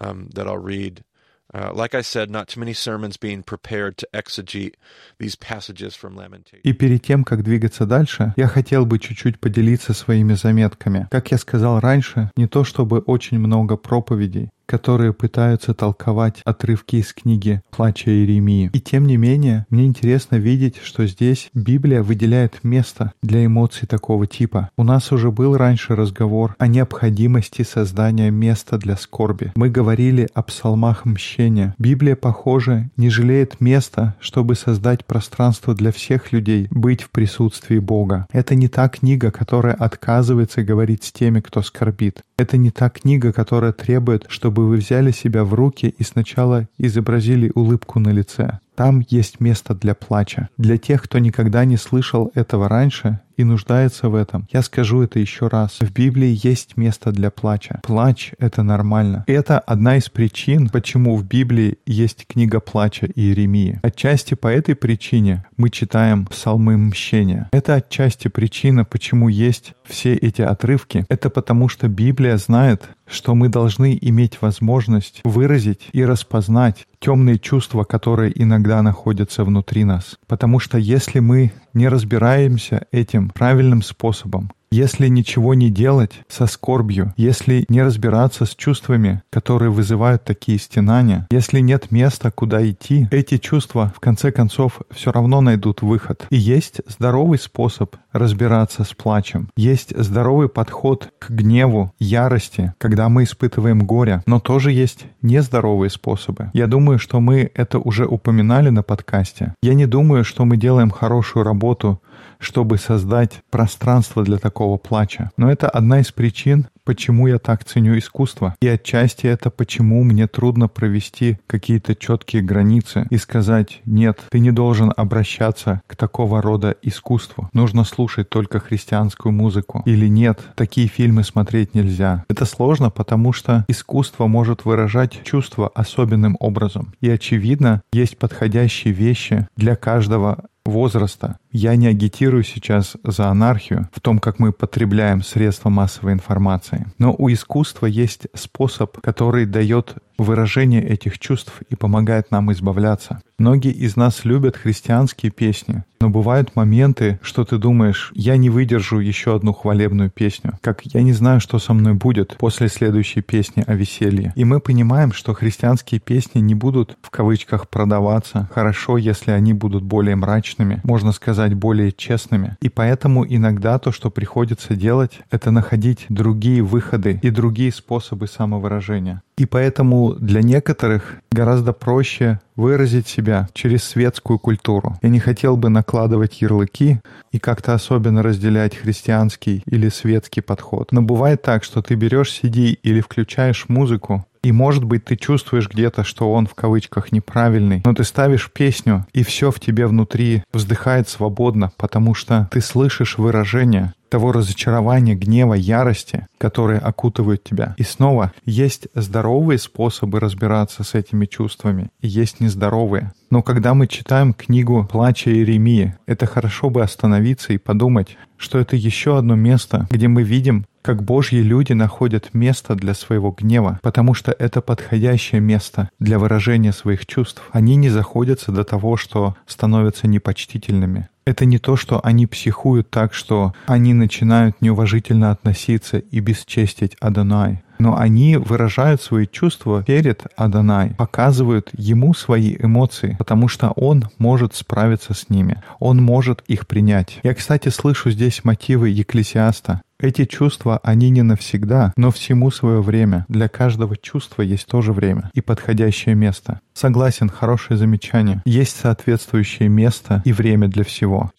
um, 0.00 0.28
that 0.34 0.46
I'll 0.46 0.58
read. 0.58 1.04
Uh, 1.52 1.72
like 1.72 1.94
I 1.94 2.02
said, 2.02 2.30
not 2.30 2.48
too 2.48 2.60
many 2.60 2.74
sermons 2.74 3.16
being 3.16 3.42
prepared 3.42 3.96
to 3.98 4.08
exegete 4.12 4.74
these 5.18 5.34
passages 5.36 5.94
from 5.94 6.14
Lamentation. 6.14 6.60
И 6.62 6.72
перед 6.72 7.02
тем, 7.02 7.24
как 7.24 7.42
двигаться 7.42 7.86
дальше, 7.86 8.34
я 8.36 8.48
хотел 8.48 8.84
бы 8.84 8.98
чуть-чуть 8.98 9.38
поделиться 9.38 9.94
своими 9.94 10.34
заметками. 10.34 11.08
Как 11.10 11.30
я 11.30 11.38
сказал 11.38 11.80
раньше, 11.80 12.30
не 12.36 12.46
то 12.48 12.64
чтобы 12.64 12.98
очень 12.98 13.38
много 13.38 13.76
проповедей, 13.76 14.50
которые 14.68 15.14
пытаются 15.14 15.72
толковать 15.72 16.42
отрывки 16.44 16.96
из 16.96 17.14
книги 17.14 17.62
«Плача 17.70 18.10
Иеремии». 18.10 18.70
И 18.74 18.80
тем 18.80 19.06
не 19.06 19.16
менее, 19.16 19.66
мне 19.70 19.86
интересно 19.86 20.36
видеть, 20.36 20.76
что 20.76 21.06
здесь 21.06 21.50
Библия 21.54 22.02
выделяет 22.02 22.62
место 22.62 23.12
для 23.22 23.46
эмоций 23.46 23.88
такого 23.88 24.26
типа. 24.26 24.70
У 24.76 24.84
нас 24.84 25.10
уже 25.10 25.30
был 25.32 25.56
раньше 25.56 25.96
разговор 25.96 26.54
о 26.58 26.66
необходимости 26.66 27.62
создания 27.62 28.30
места 28.30 28.76
для 28.76 28.96
скорби. 28.96 29.52
Мы 29.56 29.70
говорили 29.70 30.28
о 30.34 30.42
псалмах 30.42 31.06
мщения. 31.06 31.74
Библия, 31.78 32.14
похоже, 32.14 32.90
не 32.98 33.08
жалеет 33.08 33.60
места, 33.60 34.16
чтобы 34.20 34.54
создать 34.54 35.06
пространство 35.06 35.74
для 35.74 35.92
всех 35.92 36.30
людей, 36.30 36.68
быть 36.70 37.02
в 37.02 37.10
присутствии 37.10 37.78
Бога. 37.78 38.26
Это 38.32 38.54
не 38.54 38.68
та 38.68 38.90
книга, 38.90 39.30
которая 39.30 39.74
отказывается 39.74 40.62
говорить 40.62 41.04
с 41.04 41.12
теми, 41.12 41.40
кто 41.40 41.62
скорбит. 41.62 42.22
Это 42.38 42.56
не 42.56 42.70
та 42.70 42.88
книга, 42.88 43.32
которая 43.32 43.72
требует, 43.72 44.26
чтобы 44.28 44.68
вы 44.68 44.76
взяли 44.76 45.10
себя 45.10 45.42
в 45.42 45.54
руки 45.54 45.92
и 45.98 46.04
сначала 46.04 46.68
изобразили 46.78 47.50
улыбку 47.52 47.98
на 47.98 48.10
лице. 48.10 48.60
Там 48.78 49.04
есть 49.08 49.40
место 49.40 49.74
для 49.74 49.96
плача. 49.96 50.50
Для 50.56 50.78
тех, 50.78 51.02
кто 51.02 51.18
никогда 51.18 51.64
не 51.64 51.76
слышал 51.76 52.30
этого 52.36 52.68
раньше 52.68 53.18
и 53.36 53.42
нуждается 53.42 54.08
в 54.08 54.14
этом, 54.14 54.46
я 54.52 54.62
скажу 54.62 55.02
это 55.02 55.18
еще 55.18 55.48
раз. 55.48 55.78
В 55.80 55.92
Библии 55.92 56.38
есть 56.44 56.76
место 56.76 57.10
для 57.10 57.32
плача. 57.32 57.80
Плач— 57.82 58.34
это 58.38 58.62
нормально. 58.62 59.24
Это 59.26 59.58
одна 59.58 59.96
из 59.96 60.08
причин, 60.08 60.68
почему 60.68 61.16
в 61.16 61.24
Библии 61.26 61.78
есть 61.86 62.24
книга 62.28 62.60
плача 62.60 63.06
Иеремии. 63.06 63.80
Отчасти 63.82 64.34
по 64.34 64.46
этой 64.46 64.76
причине 64.76 65.44
мы 65.56 65.70
читаем 65.70 66.26
псалмы 66.26 66.76
мщения. 66.76 67.48
Это 67.50 67.74
отчасти 67.74 68.28
причина, 68.28 68.84
почему 68.84 69.28
есть 69.28 69.74
все 69.84 70.14
эти 70.14 70.42
отрывки. 70.42 71.04
Это 71.08 71.30
потому, 71.30 71.68
что 71.68 71.88
Библия 71.88 72.36
знает, 72.36 72.90
что 73.08 73.34
мы 73.34 73.48
должны 73.48 73.98
иметь 74.00 74.40
возможность 74.40 75.20
выразить 75.24 75.88
и 75.92 76.04
распознать 76.04 76.86
темные 77.00 77.38
чувства, 77.38 77.84
которые 77.84 78.32
иногда 78.40 78.82
находятся 78.82 79.44
внутри 79.44 79.84
нас. 79.84 80.18
Потому 80.26 80.58
что 80.58 80.78
если 80.78 81.20
мы 81.20 81.52
не 81.74 81.88
разбираемся 81.88 82.86
этим 82.92 83.30
правильным 83.30 83.82
способом, 83.82 84.50
Если 84.70 85.08
ничего 85.08 85.54
не 85.54 85.70
делать 85.70 86.22
со 86.28 86.46
скорбью, 86.46 87.14
если 87.16 87.64
не 87.68 87.82
разбираться 87.82 88.44
с 88.44 88.54
чувствами, 88.54 89.22
которые 89.30 89.70
вызывают 89.70 90.24
такие 90.24 90.58
стенания, 90.58 91.26
если 91.30 91.60
нет 91.60 91.90
места, 91.90 92.30
куда 92.30 92.68
идти, 92.68 93.08
эти 93.10 93.38
чувства, 93.38 93.92
в 93.96 94.00
конце 94.00 94.30
концов, 94.30 94.80
все 94.90 95.10
равно 95.10 95.40
найдут 95.40 95.82
выход. 95.82 96.26
И 96.30 96.36
есть 96.36 96.80
здоровый 96.86 97.38
способ 97.38 97.96
разбираться 98.12 98.84
с 98.84 98.92
плачем. 98.94 99.48
Есть 99.56 99.96
здоровый 99.96 100.48
подход 100.48 101.12
к 101.18 101.30
гневу, 101.30 101.92
ярости, 101.98 102.74
когда 102.78 103.08
мы 103.08 103.24
испытываем 103.24 103.86
горе, 103.86 104.22
но 104.26 104.40
тоже 104.40 104.72
есть 104.72 105.06
нездоровые 105.22 105.90
способы. 105.90 106.50
Я 106.52 106.66
думаю, 106.66 106.98
что 106.98 107.20
мы 107.20 107.50
это 107.54 107.78
уже 107.78 108.06
упоминали 108.06 108.68
на 108.68 108.82
подкасте. 108.82 109.54
Я 109.62 109.74
не 109.74 109.86
думаю, 109.86 110.24
что 110.24 110.44
мы 110.44 110.56
делаем 110.56 110.90
хорошую 110.90 111.44
работу 111.44 112.00
чтобы 112.38 112.78
создать 112.78 113.42
пространство 113.50 114.24
для 114.24 114.38
такого 114.38 114.76
плача. 114.78 115.30
Но 115.36 115.50
это 115.50 115.68
одна 115.68 116.00
из 116.00 116.12
причин, 116.12 116.68
почему 116.84 117.26
я 117.26 117.38
так 117.38 117.64
ценю 117.64 117.98
искусство. 117.98 118.54
И 118.62 118.68
отчасти 118.68 119.26
это 119.26 119.50
почему 119.50 120.02
мне 120.04 120.26
трудно 120.26 120.68
провести 120.68 121.38
какие-то 121.46 121.94
четкие 121.94 122.42
границы 122.42 123.06
и 123.10 123.18
сказать, 123.18 123.82
нет, 123.84 124.20
ты 124.30 124.38
не 124.38 124.52
должен 124.52 124.92
обращаться 124.96 125.82
к 125.86 125.96
такого 125.96 126.40
рода 126.40 126.74
искусству. 126.80 127.50
Нужно 127.52 127.84
слушать 127.84 128.30
только 128.30 128.58
христианскую 128.58 129.32
музыку. 129.32 129.82
Или 129.84 130.08
нет, 130.08 130.40
такие 130.54 130.88
фильмы 130.88 131.24
смотреть 131.24 131.74
нельзя. 131.74 132.24
Это 132.28 132.44
сложно, 132.46 132.88
потому 132.88 133.32
что 133.34 133.66
искусство 133.68 134.26
может 134.26 134.64
выражать 134.64 135.22
чувства 135.24 135.68
особенным 135.74 136.36
образом. 136.40 136.94
И 137.00 137.10
очевидно, 137.10 137.82
есть 137.92 138.16
подходящие 138.16 138.94
вещи 138.94 139.46
для 139.56 139.76
каждого 139.76 140.44
возраста. 140.68 141.38
Я 141.50 141.76
не 141.76 141.86
агитирую 141.86 142.44
сейчас 142.44 142.96
за 143.02 143.28
анархию 143.28 143.88
в 143.92 144.00
том, 144.00 144.18
как 144.18 144.38
мы 144.38 144.52
потребляем 144.52 145.22
средства 145.22 145.68
массовой 145.70 146.12
информации. 146.12 146.86
Но 146.98 147.14
у 147.16 147.30
искусства 147.32 147.86
есть 147.86 148.26
способ, 148.34 149.00
который 149.00 149.46
дает 149.46 149.96
выражение 150.18 150.82
этих 150.82 151.18
чувств 151.18 151.62
и 151.68 151.76
помогает 151.76 152.30
нам 152.30 152.52
избавляться. 152.52 153.20
Многие 153.38 153.70
из 153.70 153.94
нас 153.94 154.24
любят 154.24 154.56
христианские 154.56 155.30
песни, 155.30 155.84
но 156.00 156.10
бывают 156.10 156.56
моменты, 156.56 157.20
что 157.22 157.44
ты 157.44 157.56
думаешь, 157.56 158.10
я 158.16 158.36
не 158.36 158.50
выдержу 158.50 158.98
еще 158.98 159.36
одну 159.36 159.52
хвалебную 159.52 160.10
песню, 160.10 160.58
как 160.60 160.84
я 160.86 161.02
не 161.02 161.12
знаю, 161.12 161.40
что 161.40 161.60
со 161.60 161.72
мной 161.72 161.94
будет 161.94 162.36
после 162.36 162.68
следующей 162.68 163.20
песни 163.20 163.62
о 163.64 163.74
веселье. 163.74 164.32
И 164.34 164.44
мы 164.44 164.58
понимаем, 164.58 165.12
что 165.12 165.34
христианские 165.34 166.00
песни 166.00 166.40
не 166.40 166.56
будут 166.56 166.98
в 167.00 167.10
кавычках 167.10 167.68
продаваться 167.68 168.50
хорошо, 168.52 168.98
если 168.98 169.30
они 169.30 169.52
будут 169.52 169.84
более 169.84 170.16
мрачными, 170.16 170.80
можно 170.82 171.12
сказать, 171.12 171.54
более 171.54 171.92
честными. 171.92 172.56
И 172.60 172.68
поэтому 172.68 173.24
иногда 173.24 173.78
то, 173.78 173.92
что 173.92 174.10
приходится 174.10 174.74
делать, 174.74 175.20
это 175.30 175.52
находить 175.52 176.06
другие 176.08 176.62
выходы 176.62 177.20
и 177.22 177.30
другие 177.30 177.70
способы 177.72 178.26
самовыражения. 178.26 179.22
И 179.38 179.46
поэтому 179.46 180.14
для 180.14 180.42
некоторых 180.42 181.14
гораздо 181.30 181.72
проще 181.72 182.40
выразить 182.56 183.06
себя 183.06 183.48
через 183.54 183.84
светскую 183.84 184.40
культуру. 184.40 184.98
Я 185.00 185.10
не 185.10 185.20
хотел 185.20 185.56
бы 185.56 185.68
накладывать 185.68 186.42
ярлыки 186.42 187.00
и 187.30 187.38
как-то 187.38 187.72
особенно 187.72 188.24
разделять 188.24 188.76
христианский 188.76 189.62
или 189.66 189.88
светский 189.90 190.40
подход. 190.40 190.90
Но 190.90 191.02
бывает 191.02 191.42
так, 191.42 191.62
что 191.62 191.82
ты 191.82 191.94
берешь 191.94 192.40
CD 192.42 192.76
или 192.82 193.00
включаешь 193.00 193.66
музыку, 193.68 194.26
и, 194.42 194.52
может 194.52 194.84
быть, 194.84 195.04
ты 195.04 195.16
чувствуешь 195.16 195.68
где-то, 195.68 196.04
что 196.04 196.32
он 196.32 196.46
в 196.46 196.54
кавычках 196.54 197.12
неправильный, 197.12 197.82
но 197.84 197.94
ты 197.94 198.04
ставишь 198.04 198.50
песню, 198.52 199.06
и 199.12 199.22
все 199.22 199.50
в 199.50 199.60
тебе 199.60 199.86
внутри 199.86 200.42
вздыхает 200.52 201.08
свободно, 201.08 201.72
потому 201.76 202.14
что 202.14 202.48
ты 202.50 202.60
слышишь 202.60 203.18
выражение, 203.18 203.92
того 204.08 204.32
разочарования, 204.32 205.14
гнева, 205.14 205.54
ярости, 205.54 206.26
которые 206.38 206.80
окутывают 206.80 207.44
тебя. 207.44 207.74
И 207.76 207.82
снова 207.82 208.32
есть 208.44 208.88
здоровые 208.94 209.58
способы 209.58 210.20
разбираться 210.20 210.82
с 210.82 210.94
этими 210.94 211.26
чувствами, 211.26 211.90
и 212.00 212.08
есть 212.08 212.40
нездоровые. 212.40 213.12
Но 213.30 213.42
когда 213.42 213.74
мы 213.74 213.86
читаем 213.86 214.32
книгу 214.32 214.88
«Плача 214.90 215.30
Иеремии», 215.30 215.96
это 216.06 216.26
хорошо 216.26 216.70
бы 216.70 216.82
остановиться 216.82 217.52
и 217.52 217.58
подумать, 217.58 218.16
что 218.36 218.58
это 218.58 218.76
еще 218.76 219.18
одно 219.18 219.34
место, 219.34 219.86
где 219.90 220.08
мы 220.08 220.22
видим, 220.22 220.64
как 220.88 221.02
Божьи 221.02 221.40
люди 221.40 221.74
находят 221.74 222.32
место 222.32 222.74
для 222.74 222.94
своего 222.94 223.30
гнева, 223.30 223.78
потому 223.82 224.14
что 224.14 224.32
это 224.32 224.62
подходящее 224.62 225.38
место 225.38 225.90
для 225.98 226.18
выражения 226.18 226.72
своих 226.72 227.04
чувств. 227.04 227.42
Они 227.52 227.76
не 227.76 227.90
заходятся 227.90 228.52
до 228.52 228.64
того, 228.64 228.96
что 228.96 229.36
становятся 229.46 230.08
непочтительными. 230.08 231.10
Это 231.26 231.44
не 231.44 231.58
то, 231.58 231.76
что 231.76 232.00
они 232.02 232.26
психуют 232.26 232.88
так, 232.88 233.12
что 233.12 233.52
они 233.66 233.92
начинают 233.92 234.62
неуважительно 234.62 235.30
относиться 235.30 235.98
и 235.98 236.20
бесчестить 236.20 236.96
Адонай. 237.00 237.62
Но 237.78 237.98
они 237.98 238.38
выражают 238.38 239.02
свои 239.02 239.26
чувства 239.26 239.84
перед 239.84 240.22
Адонай, 240.36 240.94
показывают 240.94 241.68
ему 241.76 242.14
свои 242.14 242.56
эмоции, 242.58 243.14
потому 243.18 243.48
что 243.48 243.72
он 243.72 244.04
может 244.16 244.54
справиться 244.54 245.12
с 245.12 245.28
ними, 245.28 245.62
он 245.80 246.02
может 246.02 246.42
их 246.46 246.66
принять. 246.66 247.20
Я, 247.22 247.34
кстати, 247.34 247.68
слышу 247.68 248.10
здесь 248.10 248.42
мотивы 248.42 248.88
Екклесиаста. 248.88 249.82
Эти 250.00 250.26
чувства, 250.26 250.78
они 250.84 251.10
не 251.10 251.22
навсегда, 251.22 251.92
но 251.96 252.12
всему 252.12 252.52
свое 252.52 252.80
время. 252.80 253.26
Для 253.28 253.48
каждого 253.48 253.96
чувства 253.96 254.42
есть 254.42 254.66
тоже 254.66 254.92
время 254.92 255.30
и 255.34 255.40
подходящее 255.40 256.14
место. 256.14 256.60
Согласен, 256.72 257.28
хорошее 257.28 257.76
замечание. 257.78 258.40
Есть 258.44 258.76
соответствующее 258.76 259.68
место 259.68 260.22
и 260.24 260.32
время 260.32 260.68
для 260.68 260.84
всего. 260.84 261.32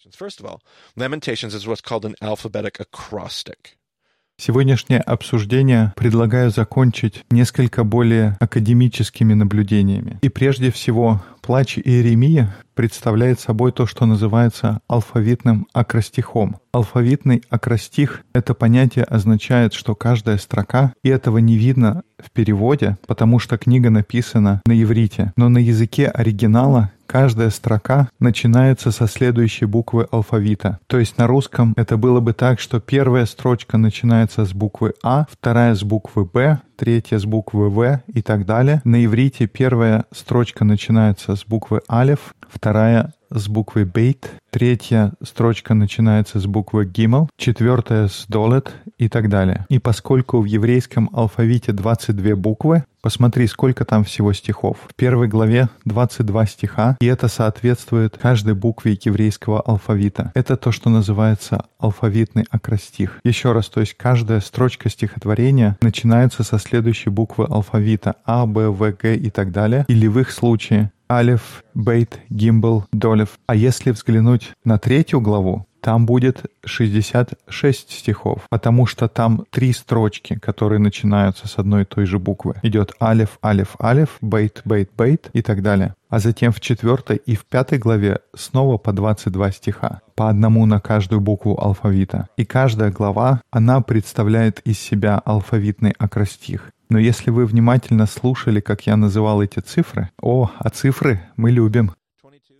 Сегодняшнее 4.40 5.00
обсуждение 5.00 5.92
предлагаю 5.96 6.50
закончить 6.50 7.26
несколько 7.30 7.84
более 7.84 8.38
академическими 8.40 9.34
наблюдениями. 9.34 10.18
И 10.22 10.30
прежде 10.30 10.72
всего, 10.72 11.22
плач 11.42 11.76
Иеремия 11.76 12.56
представляет 12.72 13.38
собой 13.38 13.70
то, 13.70 13.84
что 13.84 14.06
называется 14.06 14.80
алфавитным 14.88 15.66
акростихом. 15.74 16.56
Алфавитный 16.72 17.42
акростих— 17.50 18.22
это 18.32 18.54
понятие 18.54 19.04
означает, 19.04 19.74
что 19.74 19.94
каждая 19.94 20.38
строка, 20.38 20.94
и 21.04 21.10
этого 21.10 21.36
не 21.36 21.58
видно 21.58 22.02
в 22.18 22.30
переводе, 22.30 22.96
потому 23.06 23.40
что 23.40 23.58
книга 23.58 23.90
написана 23.90 24.62
на 24.64 24.82
иврите, 24.82 25.34
но 25.36 25.50
на 25.50 25.58
языке 25.58 26.06
оригинала 26.06 26.92
каждая 27.10 27.50
строка 27.50 28.08
начинается 28.20 28.92
со 28.92 29.08
следующей 29.08 29.64
буквы 29.64 30.06
алфавита. 30.12 30.78
То 30.86 31.00
есть 31.00 31.18
на 31.18 31.26
русском 31.26 31.74
это 31.76 31.96
было 31.96 32.20
бы 32.20 32.34
так, 32.34 32.60
что 32.60 32.78
первая 32.78 33.26
строчка 33.26 33.78
начинается 33.78 34.44
с 34.44 34.52
буквы 34.52 34.94
А, 35.02 35.26
вторая 35.28 35.74
с 35.74 35.82
буквы 35.82 36.24
Б, 36.24 36.60
третья 36.76 37.18
с 37.18 37.24
буквы 37.24 37.68
В 37.68 38.00
и 38.06 38.22
так 38.22 38.46
далее. 38.46 38.80
На 38.84 39.04
иврите 39.04 39.48
первая 39.48 40.04
строчка 40.12 40.64
начинается 40.64 41.34
с 41.34 41.44
буквы 41.44 41.80
Алев, 41.88 42.32
вторая 42.48 43.12
с 43.30 43.48
буквы 43.48 43.84
Бейт, 43.84 44.30
третья 44.50 45.12
строчка 45.22 45.74
начинается 45.74 46.40
с 46.40 46.46
буквы 46.46 46.84
Гимел, 46.84 47.28
четвертая 47.36 48.08
с 48.08 48.26
Долет 48.28 48.72
и 48.98 49.08
так 49.08 49.28
далее. 49.28 49.66
И 49.68 49.78
поскольку 49.78 50.40
в 50.40 50.44
еврейском 50.44 51.08
алфавите 51.12 51.72
22 51.72 52.36
буквы, 52.36 52.84
посмотри, 53.02 53.46
сколько 53.46 53.84
там 53.84 54.04
всего 54.04 54.32
стихов. 54.32 54.78
В 54.88 54.94
первой 54.94 55.28
главе 55.28 55.68
22 55.84 56.46
стиха, 56.46 56.96
и 57.00 57.06
это 57.06 57.28
соответствует 57.28 58.18
каждой 58.18 58.54
букве 58.54 58.98
еврейского 59.02 59.60
алфавита. 59.60 60.32
Это 60.34 60.56
то, 60.56 60.72
что 60.72 60.90
называется 60.90 61.64
алфавитный 61.78 62.44
акростих. 62.50 63.20
Еще 63.24 63.52
раз, 63.52 63.68
то 63.68 63.80
есть 63.80 63.94
каждая 63.94 64.40
строчка 64.40 64.90
стихотворения 64.90 65.78
начинается 65.80 66.42
со 66.42 66.58
следующей 66.58 67.10
буквы 67.10 67.46
алфавита 67.46 68.16
А, 68.24 68.46
Б, 68.46 68.68
В, 68.68 68.90
Г 68.92 69.14
и 69.14 69.30
так 69.30 69.52
далее. 69.52 69.84
Или 69.88 70.06
в 70.06 70.18
их 70.18 70.30
случае 70.30 70.92
Алиф, 71.10 71.64
Бейт, 71.74 72.20
Гимбл, 72.30 72.84
Долев. 72.92 73.40
А 73.46 73.56
если 73.56 73.90
взглянуть 73.90 74.52
на 74.62 74.78
третью 74.78 75.20
главу, 75.20 75.66
там 75.80 76.06
будет 76.06 76.44
66 76.64 77.90
стихов, 77.90 78.42
потому 78.48 78.86
что 78.86 79.08
там 79.08 79.44
три 79.50 79.72
строчки, 79.72 80.38
которые 80.38 80.78
начинаются 80.78 81.48
с 81.48 81.58
одной 81.58 81.82
и 81.82 81.84
той 81.84 82.06
же 82.06 82.18
буквы. 82.18 82.54
Идет 82.62 82.92
алиф, 83.00 83.38
алиф, 83.44 83.76
алиф, 83.82 84.18
бейт, 84.20 84.62
бейт, 84.64 84.90
бейт 84.96 85.30
и 85.32 85.42
так 85.42 85.62
далее. 85.62 85.94
А 86.08 86.18
затем 86.18 86.52
в 86.52 86.60
четвертой 86.60 87.16
и 87.16 87.36
в 87.36 87.44
пятой 87.44 87.78
главе 87.78 88.18
снова 88.34 88.78
по 88.78 88.92
22 88.92 89.52
стиха, 89.52 90.00
по 90.16 90.28
одному 90.28 90.66
на 90.66 90.80
каждую 90.80 91.20
букву 91.20 91.58
алфавита. 91.60 92.28
И 92.36 92.44
каждая 92.44 92.90
глава, 92.90 93.40
она 93.50 93.80
представляет 93.80 94.60
из 94.60 94.78
себя 94.78 95.20
алфавитный 95.24 95.94
акростих. 95.98 96.72
Но 96.90 96.98
если 96.98 97.30
вы 97.30 97.46
внимательно 97.46 98.06
слушали, 98.06 98.58
как 98.58 98.86
я 98.86 98.96
называл 98.96 99.40
эти 99.40 99.60
цифры, 99.60 100.10
о, 100.20 100.50
а 100.58 100.70
цифры 100.70 101.22
мы 101.36 101.52
любим. 101.52 101.92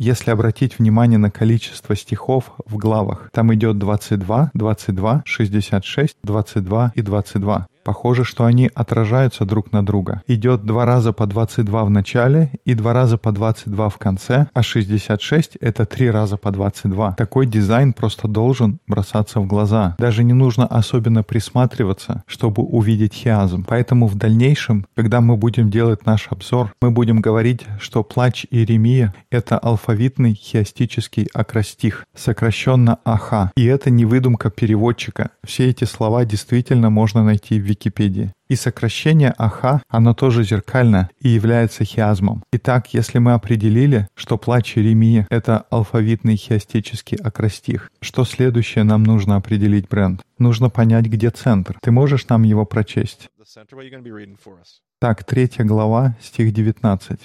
Если 0.03 0.31
обратить 0.31 0.79
внимание 0.79 1.19
на 1.19 1.31
количество 1.31 1.95
стихов 1.95 2.53
в 2.65 2.79
главах, 2.79 3.29
там 3.35 3.53
идет 3.53 3.77
22, 3.77 4.51
22, 4.55 5.23
66, 5.27 6.17
22 6.23 6.93
и 6.95 7.03
22. 7.03 7.67
Похоже, 7.85 8.25
что 8.25 8.45
они 8.45 8.71
отражаются 8.75 9.45
друг 9.45 9.73
на 9.73 9.85
друга. 9.85 10.23
Идет 10.27 10.65
два 10.65 10.85
раза 10.85 11.13
по 11.13 11.27
22 11.27 11.85
в 11.85 11.91
начале 11.91 12.53
и 12.65 12.75
два 12.75 12.93
раза 12.93 13.17
по 13.17 13.33
22 13.33 13.89
в 13.89 13.99
конце, 13.99 14.49
а 14.53 14.63
66— 14.63 15.57
это 15.61 15.87
три 15.87 16.11
раза 16.11 16.37
по 16.37 16.51
22. 16.51 17.13
Такой 17.13 17.47
дизайн 17.47 17.93
просто 17.93 18.29
должен 18.29 18.81
бросаться 18.87 19.41
в 19.41 19.47
глаза. 19.47 19.97
Даже 19.99 20.25
не 20.25 20.35
нужно 20.35 20.67
особенно 20.67 21.23
присматриваться, 21.23 22.23
чтобы 22.27 22.63
увидеть 22.63 23.15
хиазм. 23.15 23.65
Поэтому 23.67 24.07
в 24.07 24.15
дальнейшем, 24.15 24.87
когда 24.95 25.21
мы 25.21 25.37
будем 25.37 25.71
делать 25.71 26.05
наш 26.05 26.29
обзор, 26.31 26.73
мы 26.83 26.91
будем 26.91 27.21
говорить, 27.21 27.63
что 27.81 28.05
плач 28.05 28.47
Иеремия— 28.51 29.15
это 29.31 29.59
алфавитный 29.59 30.35
хиастический 30.35 31.29
акростих, 31.33 32.05
сокращенно 32.15 32.99
АХА. 33.05 33.53
И 33.57 33.65
это 33.65 33.91
не 33.91 34.05
выдумка 34.05 34.51
переводчика. 34.51 35.31
Все 35.45 35.71
эти 35.71 35.85
слова 35.85 36.25
действительно 36.25 36.91
можно 36.91 37.25
найти 37.25 37.59
в 37.59 37.70
Википедии. 37.71 38.33
И 38.49 38.57
сокращение 38.57 39.31
АХА, 39.39 39.83
оно 39.89 40.13
тоже 40.13 40.45
зеркально 40.45 41.09
и 41.21 41.29
является 41.29 41.85
хиазмом. 41.85 42.43
Итак, 42.53 42.93
если 42.93 43.19
мы 43.19 43.33
определили, 43.33 44.09
что 44.15 44.39
плач 44.39 44.77
Иеремии— 44.77 45.27
это 45.31 45.65
алфавитный 45.71 46.37
хиастический 46.37 47.17
акростих, 47.17 47.91
что 48.01 48.25
следующее 48.25 48.85
нам 48.85 49.05
нужно 49.05 49.37
определить, 49.37 49.89
Бренд? 49.89 50.23
Нужно 50.39 50.69
понять, 50.69 51.07
где 51.07 51.31
центр. 51.31 51.79
Ты 51.81 51.91
можешь 51.91 52.29
нам 52.29 52.43
его 52.43 52.65
прочесть? 52.67 53.29
Так, 55.01 55.25
третья 55.25 55.65
глава, 55.65 56.15
стих 56.21 56.53
19. 56.53 57.21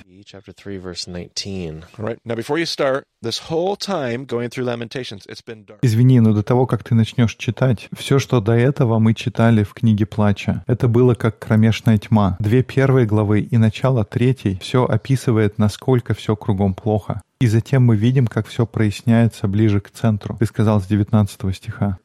Извини, 5.82 6.22
но 6.22 6.32
до 6.32 6.42
того, 6.42 6.68
как 6.68 6.86
ты 6.86 6.96
начнешь 6.96 7.36
читать, 7.36 7.90
все, 7.92 8.18
что 8.18 8.40
до 8.40 8.54
этого 8.54 9.00
мы 9.00 9.14
читали 9.14 9.64
в 9.64 9.74
книге 9.74 10.06
Плача, 10.06 10.64
это 10.68 10.88
было 10.88 11.16
как 11.16 11.38
кромешная 11.38 11.98
тьма. 11.98 12.38
Две 12.40 12.64
первые 12.64 13.06
главы 13.06 13.42
и 13.42 13.58
начало 13.58 14.06
третьей 14.06 14.58
все 14.62 14.86
описывает, 14.86 15.58
насколько 15.58 16.14
все 16.14 16.38
кругом 16.38 16.76
плохо. 16.76 17.22
И 17.42 17.48
затем 17.48 17.84
мы 17.84 17.98
видим, 17.98 18.28
как 18.28 18.48
все 18.48 18.66
проясняется 18.66 19.50
ближе 19.50 19.82
к 19.82 19.92
центру. 19.92 20.38
Ты 20.38 20.46
сказал 20.46 20.80
с 20.80 20.88
19 20.88 21.54
стиха. 21.54 21.98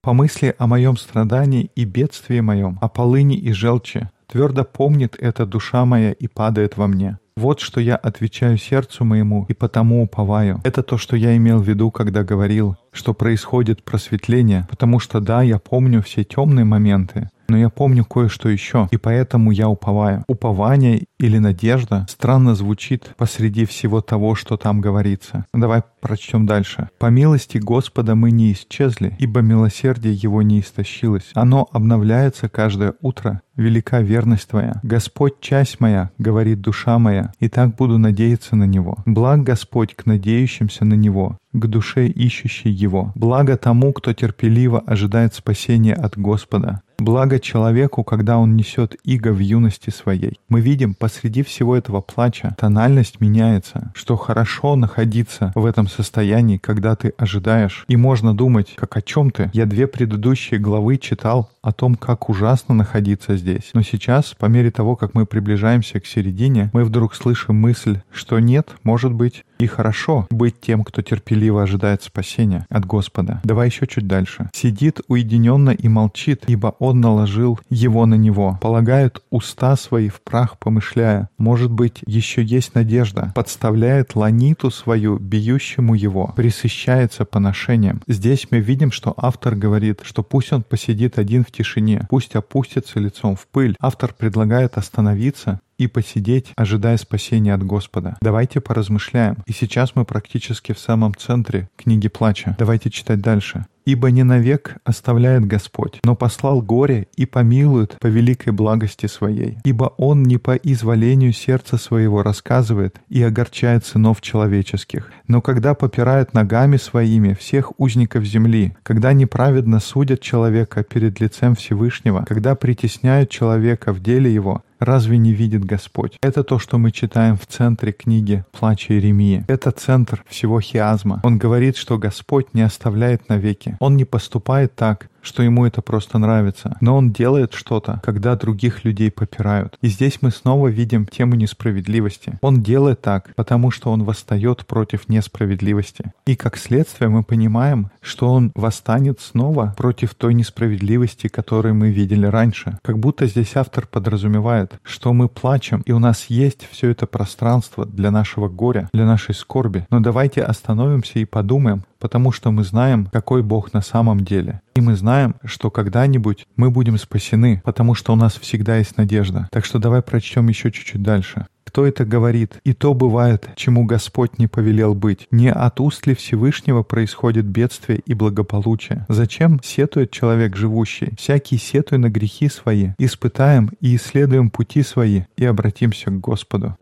Помысли 0.00 0.54
о 0.58 0.66
моем 0.66 0.96
страдании 0.96 1.70
и 1.74 1.84
бедствии 1.84 2.40
моем, 2.40 2.78
о 2.80 2.88
полыни 2.88 3.36
и 3.36 3.52
желче. 3.52 4.10
Твердо 4.26 4.64
помнит 4.64 5.16
эта 5.18 5.46
душа 5.46 5.84
моя 5.84 6.12
и 6.12 6.26
падает 6.26 6.76
во 6.76 6.86
мне. 6.86 7.18
Вот 7.36 7.60
что 7.60 7.80
я 7.80 7.96
отвечаю 7.96 8.56
сердцу 8.56 9.04
моему 9.04 9.44
и 9.50 9.52
потому 9.52 10.02
уповаю. 10.02 10.60
Это 10.64 10.82
то, 10.82 10.96
что 10.96 11.16
я 11.16 11.36
имел 11.36 11.60
в 11.60 11.68
виду, 11.68 11.90
когда 11.90 12.24
говорил, 12.24 12.76
что 12.96 13.14
происходит 13.14 13.84
просветление, 13.84 14.66
потому 14.68 14.98
что 14.98 15.20
да, 15.20 15.42
я 15.42 15.58
помню 15.58 16.02
все 16.02 16.24
темные 16.24 16.64
моменты, 16.64 17.30
но 17.48 17.56
я 17.56 17.68
помню 17.68 18.04
кое-что 18.04 18.48
еще, 18.48 18.88
и 18.90 18.96
поэтому 18.96 19.50
я 19.50 19.68
уповаю. 19.68 20.24
Упование 20.26 21.04
или 21.18 21.38
надежда 21.38 22.06
странно 22.08 22.54
звучит 22.54 23.14
посреди 23.16 23.64
всего 23.64 24.00
того, 24.00 24.34
что 24.34 24.56
там 24.56 24.80
говорится. 24.80 25.46
Давай 25.54 25.82
прочтем 26.00 26.46
дальше. 26.46 26.88
«По 26.98 27.06
милости 27.06 27.58
Господа 27.58 28.14
мы 28.14 28.30
не 28.30 28.52
исчезли, 28.52 29.16
ибо 29.18 29.40
милосердие 29.40 30.14
Его 30.14 30.42
не 30.42 30.60
истощилось. 30.60 31.30
Оно 31.34 31.68
обновляется 31.72 32.48
каждое 32.48 32.94
утро. 33.00 33.40
Велика 33.56 34.00
верность 34.00 34.50
Твоя. 34.50 34.80
Господь, 34.82 35.40
часть 35.40 35.80
моя, 35.80 36.10
говорит 36.18 36.60
душа 36.60 36.98
моя, 36.98 37.32
и 37.40 37.48
так 37.48 37.74
буду 37.74 37.96
надеяться 37.96 38.54
на 38.54 38.64
Него. 38.64 38.98
Благ 39.06 39.42
Господь 39.42 39.94
к 39.94 40.04
надеющимся 40.04 40.84
на 40.84 40.94
Него, 40.94 41.38
к 41.58 41.66
душе 41.66 42.06
ищущей 42.06 42.70
Его. 42.70 43.12
Благо 43.14 43.56
тому, 43.56 43.92
кто 43.92 44.12
терпеливо 44.12 44.80
ожидает 44.80 45.34
спасения 45.34 45.94
от 45.94 46.18
Господа. 46.18 46.82
Благо 46.98 47.38
человеку, 47.38 48.04
когда 48.04 48.38
он 48.38 48.56
несет 48.56 48.96
иго 49.04 49.32
в 49.32 49.38
юности 49.38 49.90
своей. 49.90 50.40
Мы 50.48 50.60
видим, 50.60 50.94
посреди 50.94 51.42
всего 51.42 51.76
этого 51.76 52.00
плача 52.00 52.54
тональность 52.58 53.20
меняется, 53.20 53.92
что 53.94 54.16
хорошо 54.16 54.76
находиться 54.76 55.52
в 55.54 55.66
этом 55.66 55.88
состоянии, 55.88 56.56
когда 56.56 56.96
ты 56.96 57.12
ожидаешь. 57.18 57.84
И 57.88 57.96
можно 57.96 58.34
думать, 58.34 58.74
как 58.76 58.96
о 58.96 59.02
чем 59.02 59.30
ты. 59.30 59.50
Я 59.52 59.66
две 59.66 59.86
предыдущие 59.86 60.58
главы 60.58 60.96
читал 60.96 61.50
о 61.62 61.72
том, 61.72 61.96
как 61.96 62.30
ужасно 62.30 62.74
находиться 62.74 63.36
здесь. 63.36 63.70
Но 63.74 63.82
сейчас, 63.82 64.34
по 64.38 64.46
мере 64.46 64.70
того, 64.70 64.96
как 64.96 65.14
мы 65.14 65.26
приближаемся 65.26 66.00
к 66.00 66.06
середине, 66.06 66.70
мы 66.72 66.84
вдруг 66.84 67.14
слышим 67.14 67.56
мысль, 67.56 68.00
что 68.12 68.38
нет, 68.38 68.70
может 68.84 69.12
быть, 69.12 69.44
и 69.58 69.66
хорошо 69.66 70.26
быть 70.30 70.60
тем, 70.60 70.84
кто 70.84 71.02
терпеливо 71.02 71.62
ожидает 71.62 72.02
спасения 72.02 72.66
от 72.68 72.84
Господа. 72.84 73.40
Давай 73.42 73.68
еще 73.68 73.86
чуть 73.86 74.06
дальше. 74.06 74.50
Сидит 74.52 75.00
уединенно 75.08 75.70
и 75.70 75.88
молчит, 75.88 76.44
ибо 76.46 76.74
наложил 76.92 77.58
его 77.70 78.06
на 78.06 78.14
него. 78.14 78.58
Полагает 78.60 79.22
уста 79.30 79.76
свои 79.76 80.08
в 80.08 80.20
прах, 80.20 80.58
помышляя. 80.58 81.28
Может 81.38 81.70
быть, 81.70 82.02
еще 82.06 82.42
есть 82.42 82.74
надежда. 82.74 83.32
Подставляет 83.34 84.16
ланиту 84.16 84.70
свою, 84.70 85.18
бьющему 85.18 85.94
его. 85.94 86.32
Присыщается 86.36 87.24
поношением. 87.24 88.02
Здесь 88.06 88.48
мы 88.50 88.60
видим, 88.60 88.92
что 88.92 89.14
автор 89.16 89.54
говорит, 89.54 90.00
что 90.02 90.22
пусть 90.22 90.52
он 90.52 90.62
посидит 90.62 91.18
один 91.18 91.44
в 91.44 91.50
тишине, 91.50 92.06
пусть 92.08 92.36
опустится 92.36 92.98
лицом 93.00 93.36
в 93.36 93.46
пыль. 93.46 93.76
Автор 93.80 94.14
предлагает 94.14 94.76
остановиться 94.78 95.60
и 95.78 95.86
посидеть, 95.86 96.52
ожидая 96.56 96.96
спасения 96.96 97.54
от 97.54 97.62
Господа. 97.62 98.16
Давайте 98.20 98.60
поразмышляем. 98.60 99.36
И 99.46 99.52
сейчас 99.52 99.94
мы 99.94 100.04
практически 100.04 100.72
в 100.72 100.78
самом 100.78 101.14
центре 101.14 101.68
книги 101.76 102.08
плача. 102.08 102.56
Давайте 102.58 102.90
читать 102.90 103.20
дальше. 103.20 103.66
Ибо 103.86 104.10
не 104.10 104.24
навек 104.24 104.76
оставляет 104.84 105.46
Господь, 105.46 106.00
но 106.04 106.14
послал 106.14 106.60
горе 106.60 107.06
и 107.16 107.24
помилует 107.24 107.96
по 108.00 108.08
великой 108.08 108.52
благости 108.52 109.06
своей. 109.06 109.58
Ибо 109.64 109.94
Он 109.96 110.24
не 110.24 110.38
по 110.38 110.56
изволению 110.56 111.32
сердца 111.32 111.78
своего 111.78 112.22
рассказывает 112.22 113.00
и 113.08 113.22
огорчает 113.22 113.86
сынов 113.86 114.20
человеческих, 114.20 115.12
но 115.28 115.40
когда 115.40 115.74
попирает 115.74 116.34
ногами 116.34 116.76
своими 116.76 117.34
всех 117.34 117.72
узников 117.78 118.24
земли, 118.24 118.76
когда 118.82 119.12
неправедно 119.12 119.80
судят 119.80 120.20
человека 120.20 120.82
перед 120.82 121.20
лицем 121.20 121.54
Всевышнего, 121.54 122.24
когда 122.26 122.56
притесняют 122.56 123.30
человека 123.30 123.92
в 123.92 124.02
деле 124.02 124.32
его, 124.32 124.62
Разве 124.78 125.16
не 125.16 125.32
видит 125.32 125.64
Господь? 125.64 126.18
Это 126.22 126.44
то, 126.44 126.58
что 126.58 126.76
мы 126.76 126.90
читаем 126.90 127.38
в 127.38 127.46
центре 127.46 127.92
книги 127.92 128.44
«Плача 128.52 128.92
Иеремии». 128.92 129.44
Это 129.48 129.70
центр 129.70 130.22
всего 130.28 130.60
хиазма. 130.60 131.20
Он 131.24 131.38
говорит, 131.38 131.76
что 131.76 131.96
Господь 131.96 132.52
не 132.52 132.60
оставляет 132.60 133.28
навеки. 133.30 133.76
Он 133.80 133.96
не 133.96 134.04
поступает 134.04 134.74
так, 134.74 135.08
что 135.26 135.42
ему 135.42 135.66
это 135.66 135.82
просто 135.82 136.18
нравится. 136.18 136.76
Но 136.80 136.96
он 136.96 137.12
делает 137.12 137.52
что-то, 137.52 138.00
когда 138.02 138.36
других 138.36 138.84
людей 138.84 139.10
попирают. 139.10 139.76
И 139.82 139.88
здесь 139.88 140.18
мы 140.22 140.30
снова 140.30 140.68
видим 140.68 141.06
тему 141.06 141.34
несправедливости. 141.34 142.38
Он 142.40 142.62
делает 142.62 143.02
так, 143.02 143.34
потому 143.34 143.70
что 143.70 143.90
он 143.90 144.04
восстает 144.04 144.66
против 144.66 145.08
несправедливости. 145.08 146.12
И 146.26 146.36
как 146.36 146.56
следствие 146.56 147.08
мы 147.08 147.22
понимаем, 147.22 147.90
что 148.00 148.28
он 148.32 148.52
восстанет 148.54 149.20
снова 149.20 149.74
против 149.76 150.14
той 150.14 150.34
несправедливости, 150.34 151.26
которую 151.28 151.74
мы 151.74 151.90
видели 151.90 152.26
раньше. 152.26 152.78
Как 152.82 152.98
будто 152.98 153.26
здесь 153.26 153.56
автор 153.56 153.86
подразумевает, 153.86 154.74
что 154.84 155.12
мы 155.12 155.28
плачем, 155.28 155.82
и 155.86 155.92
у 155.92 155.98
нас 155.98 156.26
есть 156.26 156.68
все 156.70 156.90
это 156.90 157.06
пространство 157.06 157.84
для 157.84 158.10
нашего 158.10 158.48
горя, 158.48 158.88
для 158.92 159.04
нашей 159.04 159.34
скорби. 159.34 159.86
Но 159.90 160.00
давайте 160.00 160.42
остановимся 160.42 161.18
и 161.18 161.24
подумаем, 161.24 161.82
потому 161.98 162.32
что 162.32 162.50
мы 162.50 162.64
знаем, 162.64 163.06
какой 163.12 163.42
Бог 163.42 163.72
на 163.72 163.80
самом 163.80 164.20
деле. 164.24 164.60
И 164.74 164.80
мы 164.80 164.96
знаем, 164.96 165.36
что 165.44 165.70
когда-нибудь 165.70 166.46
мы 166.56 166.70
будем 166.70 166.98
спасены, 166.98 167.62
потому 167.64 167.94
что 167.94 168.12
у 168.12 168.16
нас 168.16 168.36
всегда 168.36 168.76
есть 168.76 168.96
надежда. 168.96 169.48
Так 169.50 169.64
что 169.64 169.78
давай 169.78 170.02
прочтем 170.02 170.48
еще 170.48 170.70
чуть-чуть 170.70 171.02
дальше. 171.02 171.46
Кто 171.66 171.84
это 171.84 172.04
говорит? 172.06 172.58
И 172.64 172.72
то 172.72 172.94
бывает, 172.94 173.50
чему 173.56 173.84
Господь 173.84 174.38
не 174.38 174.46
повелел 174.46 174.94
быть. 174.94 175.26
Не 175.30 175.50
от 175.52 175.80
уст 175.80 176.06
ли 176.06 176.14
Всевышнего 176.14 176.82
происходит 176.82 177.44
бедствие 177.44 177.98
и 178.06 178.14
благополучие? 178.14 179.04
Зачем 179.08 179.60
сетует 179.62 180.10
человек 180.10 180.56
живущий? 180.56 181.12
Всякий 181.18 181.58
сетуй 181.58 181.98
на 181.98 182.08
грехи 182.08 182.48
свои. 182.48 182.92
Испытаем 182.98 183.70
и 183.80 183.96
исследуем 183.96 184.48
пути 184.48 184.82
свои 184.82 185.24
и 185.36 185.44
обратимся 185.44 186.10
к 186.10 186.20
Господу. 186.20 186.76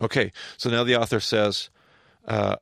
Okay, 0.00 0.32
so 0.56 0.70
now 0.70 0.82
the 0.82 0.94
author 0.94 1.20
says, 1.20 1.70
uh, 2.26 2.56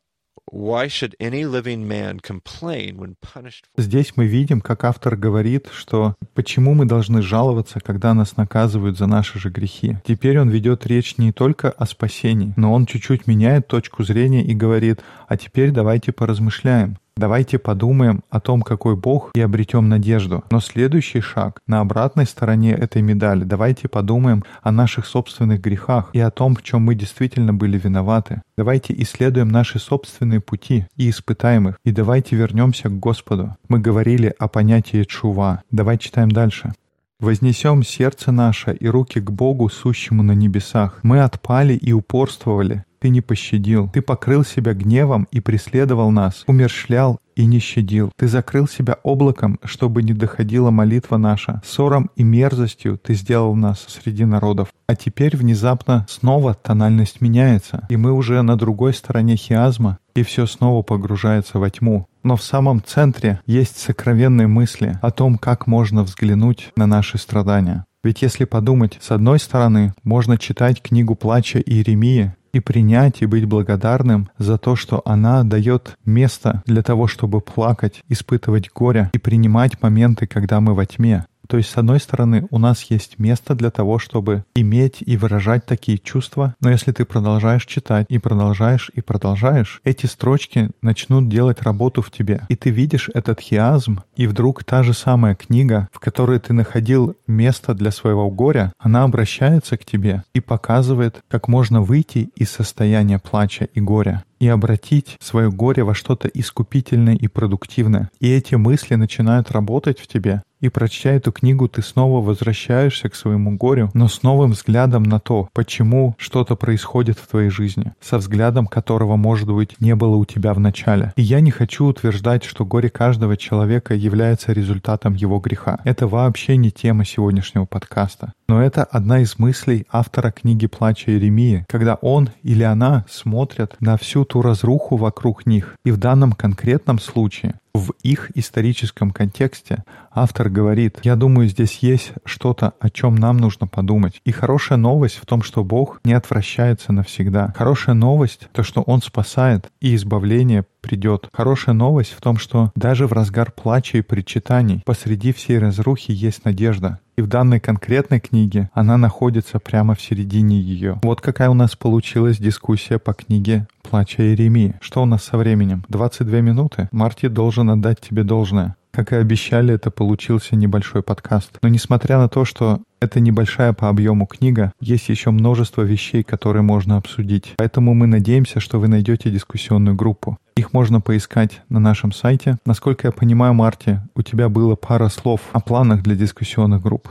Здесь 3.77 4.13
мы 4.17 4.27
видим, 4.27 4.61
как 4.61 4.85
автор 4.85 5.17
говорит, 5.17 5.69
что 5.73 6.17
почему 6.35 6.75
мы 6.75 6.87
должны 6.87 7.23
жаловаться, 7.23 7.81
когда 7.81 8.15
нас 8.15 8.37
наказывают 8.37 8.99
за 8.99 9.07
наши 9.07 9.39
же 9.39 9.51
грехи. 9.51 9.97
Теперь 10.05 10.39
он 10.41 10.49
ведет 10.49 10.87
речь 10.87 11.19
не 11.19 11.33
только 11.33 11.71
о 11.71 11.87
спасении, 11.87 12.53
но 12.57 12.73
он 12.73 12.87
чуть-чуть 12.87 13.27
меняет 13.27 13.69
точку 13.69 14.03
зрения 14.03 14.45
и 14.45 14.55
говорит, 14.55 15.01
а 15.29 15.37
теперь 15.37 15.71
давайте 15.71 16.13
поразмышляем. 16.13 16.99
Давайте 17.21 17.59
подумаем 17.59 18.23
о 18.31 18.41
том, 18.41 18.63
какой 18.63 18.97
Бог, 18.97 19.31
и 19.35 19.43
обретем 19.43 19.91
надежду. 19.91 20.43
Но 20.51 20.59
следующий 20.59 21.21
шаг 21.21 21.61
на 21.67 21.81
обратной 21.81 22.25
стороне 22.25 22.73
этой 22.73 23.03
медали. 23.03 23.45
Давайте 23.45 23.89
подумаем 23.89 24.43
о 24.63 24.73
наших 24.73 25.05
собственных 25.05 25.61
грехах 25.61 26.09
и 26.15 26.19
о 26.19 26.31
том, 26.31 26.57
в 26.57 26.63
чем 26.63 26.81
мы 26.81 26.95
действительно 26.95 27.53
были 27.53 27.79
виноваты. 27.79 28.41
Давайте 28.57 28.95
исследуем 29.03 29.51
наши 29.51 29.79
собственные 29.79 30.41
пути 30.41 30.87
и 30.97 31.11
испытаем 31.11 31.69
их. 31.69 31.79
И 31.85 31.93
давайте 31.93 32.37
вернемся 32.37 32.89
к 32.89 32.99
Господу. 32.99 33.55
Мы 33.69 33.81
говорили 33.81 34.35
о 34.39 34.49
понятии 34.49 35.05
чува. 35.05 35.63
Давай 35.71 35.99
читаем 35.99 36.31
дальше. 36.31 36.73
Вознесем 37.19 37.83
сердце 37.83 38.33
наше 38.33 38.73
и 38.73 38.89
руки 38.89 39.21
к 39.21 39.31
Богу, 39.31 39.69
сущему 39.69 40.23
на 40.23 40.33
небесах. 40.33 41.01
Мы 41.03 41.21
отпали 41.21 41.75
и 41.75 41.93
упорствовали. 41.93 42.85
Ты 43.01 43.09
не 43.09 43.23
пощадил. 43.23 43.89
Ты 43.93 44.03
покрыл 44.03 44.45
себя 44.45 44.75
гневом 44.75 45.27
и 45.33 45.41
преследовал 45.41 46.11
нас, 46.11 46.45
умершлял 46.47 47.19
и 47.35 47.47
не 47.47 47.59
щадил. 47.59 48.13
Ты 48.17 48.29
закрыл 48.29 48.69
себя 48.69 48.99
облаком, 49.03 49.59
чтобы 49.65 50.03
не 50.03 50.13
доходила 50.13 50.71
молитва 50.71 51.17
наша. 51.17 51.63
Ссором 51.65 52.11
и 52.17 52.23
мерзостью 52.23 52.99
ты 52.99 53.15
сделал 53.15 53.57
нас 53.57 53.87
среди 53.89 54.27
народов. 54.27 54.69
А 54.87 54.95
теперь 54.95 55.35
внезапно 55.35 56.05
снова 56.11 56.53
тональность 56.53 57.23
меняется, 57.23 57.87
и 57.89 57.97
мы 57.97 58.13
уже 58.13 58.43
на 58.43 58.57
другой 58.57 58.93
стороне 58.93 59.37
хиазма, 59.37 59.99
и 60.15 60.23
все 60.23 60.45
снова 60.47 60.83
погружается 60.83 61.59
во 61.59 61.71
тьму. 61.71 62.07
Но 62.23 62.37
в 62.37 62.43
самом 62.43 62.83
центре 62.85 63.41
есть 63.47 63.79
сокровенные 63.79 64.47
мысли 64.47 64.99
о 65.01 65.11
том, 65.11 65.39
как 65.39 65.67
можно 65.67 66.03
взглянуть 66.03 66.71
на 66.77 66.87
наши 66.87 67.17
страдания. 67.17 67.87
Ведь 68.03 68.23
если 68.23 68.45
подумать, 68.45 68.99
с 69.01 69.11
одной 69.11 69.39
стороны, 69.39 69.95
можно 70.05 70.39
читать 70.39 70.83
книгу 70.83 71.15
плача 71.15 71.59
Иеремии 71.61 72.35
и 72.53 72.61
принять 72.61 73.23
и 73.23 73.27
быть 73.27 73.45
благодарным 73.45 74.29
за 74.39 74.59
то, 74.59 74.77
что 74.77 75.03
она 75.05 75.45
дает 75.45 75.97
место 76.05 76.63
для 76.67 76.83
того, 76.83 77.07
чтобы 77.07 77.41
плакать, 77.41 78.03
испытывать 78.09 78.71
горе 78.73 79.11
и 79.13 79.19
принимать 79.19 79.81
моменты, 79.83 80.27
когда 80.27 80.61
мы 80.61 80.75
во 80.75 80.87
тьме. 80.87 81.27
То 81.51 81.57
есть, 81.57 81.71
с 81.71 81.77
одной 81.77 81.99
стороны, 81.99 82.47
у 82.53 82.59
нас 82.59 82.85
есть 82.91 83.19
место 83.19 83.57
для 83.57 83.73
того, 83.73 83.99
чтобы 83.99 84.45
иметь 84.55 84.99
и 85.01 85.17
выражать 85.17 85.67
такие 85.67 85.99
чувства, 85.99 86.55
но 86.61 86.71
если 86.71 86.93
ты 86.93 87.05
продолжаешь 87.05 87.67
читать 87.67 88.07
и 88.09 88.19
продолжаешь 88.19 88.89
и 88.95 89.01
продолжаешь, 89.01 89.81
эти 89.83 90.07
строчки 90.07 90.71
начнут 90.81 91.29
делать 91.29 91.61
работу 91.63 92.03
в 92.03 92.13
тебе. 92.13 92.43
И 92.49 92.55
ты 92.55 92.71
видишь 92.71 93.11
этот 93.13 93.41
хиазм, 93.41 94.03
и 94.15 94.29
вдруг 94.29 94.63
та 94.63 94.85
же 94.85 94.95
самая 94.95 95.35
книга, 95.35 95.89
в 95.93 95.99
которой 95.99 96.39
ты 96.39 96.53
находил 96.53 97.17
место 97.27 97.75
для 97.75 97.91
своего 97.91 98.31
горя, 98.31 98.73
она 98.79 99.03
обращается 99.03 99.77
к 99.77 99.85
тебе 99.85 100.23
и 100.33 100.39
показывает, 100.39 101.21
как 101.29 101.49
можно 101.49 101.83
выйти 101.83 102.31
из 102.37 102.51
состояния 102.51 103.19
плача 103.19 103.65
и 103.75 103.81
горя 103.81 104.23
и 104.41 104.49
обратить 104.49 105.19
свое 105.21 105.51
горе 105.51 105.85
во 105.85 105.95
что-то 105.95 106.27
искупительное 106.27 107.15
и 107.15 107.29
продуктивное. 107.29 108.11
И 108.21 108.31
эти 108.31 108.55
мысли 108.55 108.95
начинают 108.95 109.51
работать 109.51 110.01
в 110.01 110.07
тебе, 110.07 110.43
и 110.61 110.69
прочтя 110.69 111.11
эту 111.11 111.33
книгу, 111.33 111.69
ты 111.69 111.83
снова 111.83 112.25
возвращаешься 112.25 113.09
к 113.09 113.15
своему 113.15 113.57
горю, 113.57 113.91
но 113.95 114.09
с 114.09 114.23
новым 114.23 114.53
взглядом 114.53 115.03
на 115.03 115.19
то, 115.21 115.49
почему 115.53 116.15
что-то 116.19 116.57
происходит 116.57 117.19
в 117.19 117.27
твоей 117.27 117.51
жизни, 117.51 117.93
со 118.01 118.19
взглядом 118.19 118.67
которого, 118.67 119.17
может 119.17 119.49
быть, 119.49 119.81
не 119.81 119.95
было 119.95 120.17
у 120.17 120.25
тебя 120.25 120.55
в 120.55 120.61
начале. 120.61 121.13
И 121.17 121.23
я 121.23 121.41
не 121.41 121.51
хочу 121.51 121.87
утверждать, 121.87 122.45
что 122.45 122.65
горе 122.65 122.91
каждого 122.91 123.37
человека 123.37 123.95
является 123.95 124.53
результатом 124.53 125.15
его 125.15 125.39
греха. 125.39 125.81
Это 125.85 126.07
вообще 126.07 126.57
не 126.57 126.71
тема 126.71 127.05
сегодняшнего 127.05 127.65
подкаста. 127.65 128.33
Но 128.49 128.63
это 128.63 128.85
одна 128.85 129.21
из 129.21 129.39
мыслей 129.39 129.87
автора 129.91 130.31
книги 130.31 130.67
«Плача 130.67 131.13
Иеремии», 131.13 131.65
когда 131.69 131.95
он 131.95 132.31
или 132.43 132.63
она 132.63 133.05
смотрят 133.09 133.77
на 133.81 133.97
всю 133.97 134.25
ту 134.25 134.43
разруху 134.43 134.97
вокруг 134.97 135.47
них. 135.47 135.77
И 135.85 135.91
в 135.91 135.97
данном 135.97 136.33
конкретном 136.33 136.99
случае 136.99 137.55
в 137.75 137.93
их 138.03 138.31
историческом 138.35 139.11
контексте 139.11 139.85
автор 140.11 140.49
говорит, 140.49 140.99
я 141.03 141.17
думаю, 141.17 141.49
здесь 141.49 141.79
есть 141.79 142.13
что-то, 142.25 142.75
о 142.81 142.91
чем 142.91 143.15
нам 143.15 143.37
нужно 143.39 143.67
подумать. 143.67 144.21
И 144.25 144.33
хорошая 144.33 144.79
новость 144.79 145.17
в 145.17 145.27
том, 145.27 145.43
что 145.43 145.65
Бог 145.65 146.01
не 146.05 146.13
отвращается 146.13 146.93
навсегда. 146.93 147.53
Хорошая 147.57 147.95
новость— 147.95 148.49
то, 148.53 148.63
что 148.63 148.83
Он 148.83 149.03
спасает, 149.03 149.69
и 149.81 149.95
избавление 149.95 150.65
придет. 150.81 151.29
Хорошая 151.33 151.75
новость 151.75 152.13
в 152.13 152.21
том, 152.21 152.39
что 152.39 152.73
даже 152.75 153.07
в 153.07 153.13
разгар 153.13 153.53
плача 153.53 153.99
и 153.99 154.03
причитаний 154.03 154.83
посреди 154.85 155.33
всей 155.33 155.59
разрухи 155.59 156.13
есть 156.13 156.45
надежда. 156.45 157.01
И 157.17 157.23
в 157.23 157.27
данной 157.27 157.61
конкретной 157.61 158.19
книге 158.19 158.71
она 158.73 158.97
находится 158.97 159.59
прямо 159.59 159.95
в 159.95 160.01
середине 160.01 160.59
ее. 160.59 160.99
Вот 161.03 161.21
какая 161.21 161.51
у 161.51 161.55
нас 161.55 161.77
получилась 161.77 162.39
дискуссия 162.39 162.99
по 162.99 163.13
книге 163.13 163.67
«Плача 163.83 164.23
Иеремии». 164.23 164.77
Что 164.81 165.03
у 165.03 165.07
нас 165.07 165.25
со 165.25 165.37
временем? 165.37 165.85
22 165.89 166.41
минуты? 166.41 166.89
Марти 166.93 167.29
должен 167.29 167.69
отдать 167.69 168.01
тебе 168.01 168.23
должное. 168.23 168.77
Как 168.93 169.13
и 169.13 169.17
обещали, 169.17 169.75
это 169.75 169.91
получился 169.91 170.57
небольшой 170.57 171.03
подкаст. 171.03 171.59
Но 171.63 171.69
несмотря 171.69 172.19
на 172.19 172.29
то, 172.29 172.45
что 172.45 172.81
это 173.01 173.21
небольшая 173.21 173.73
по 173.73 173.89
объему 173.89 174.27
книга, 174.27 174.73
есть 174.81 175.09
еще 175.09 175.31
множество 175.31 175.83
вещей, 175.83 176.23
которые 176.23 176.63
можно 176.63 176.97
обсудить. 176.97 177.55
Поэтому 177.57 177.95
мы 177.95 178.07
надеемся, 178.07 178.61
что 178.61 178.79
вы 178.81 178.89
найдете 178.89 179.31
дискуссионную 179.31 179.97
группу. 179.97 180.39
Их 180.57 180.73
можно 180.73 181.01
поискать 181.01 181.63
на 181.69 181.81
нашем 181.81 182.13
сайте. 182.13 182.59
Насколько 182.67 183.09
я 183.09 183.13
понимаю, 183.13 183.55
Марти, 183.55 184.01
у 184.15 184.23
тебя 184.23 184.49
было 184.49 184.75
пара 184.75 185.09
слов 185.09 185.41
о 185.53 185.61
планах 185.61 186.03
для 186.03 186.17
дискуссионных 186.17 186.83
групп. 186.83 187.09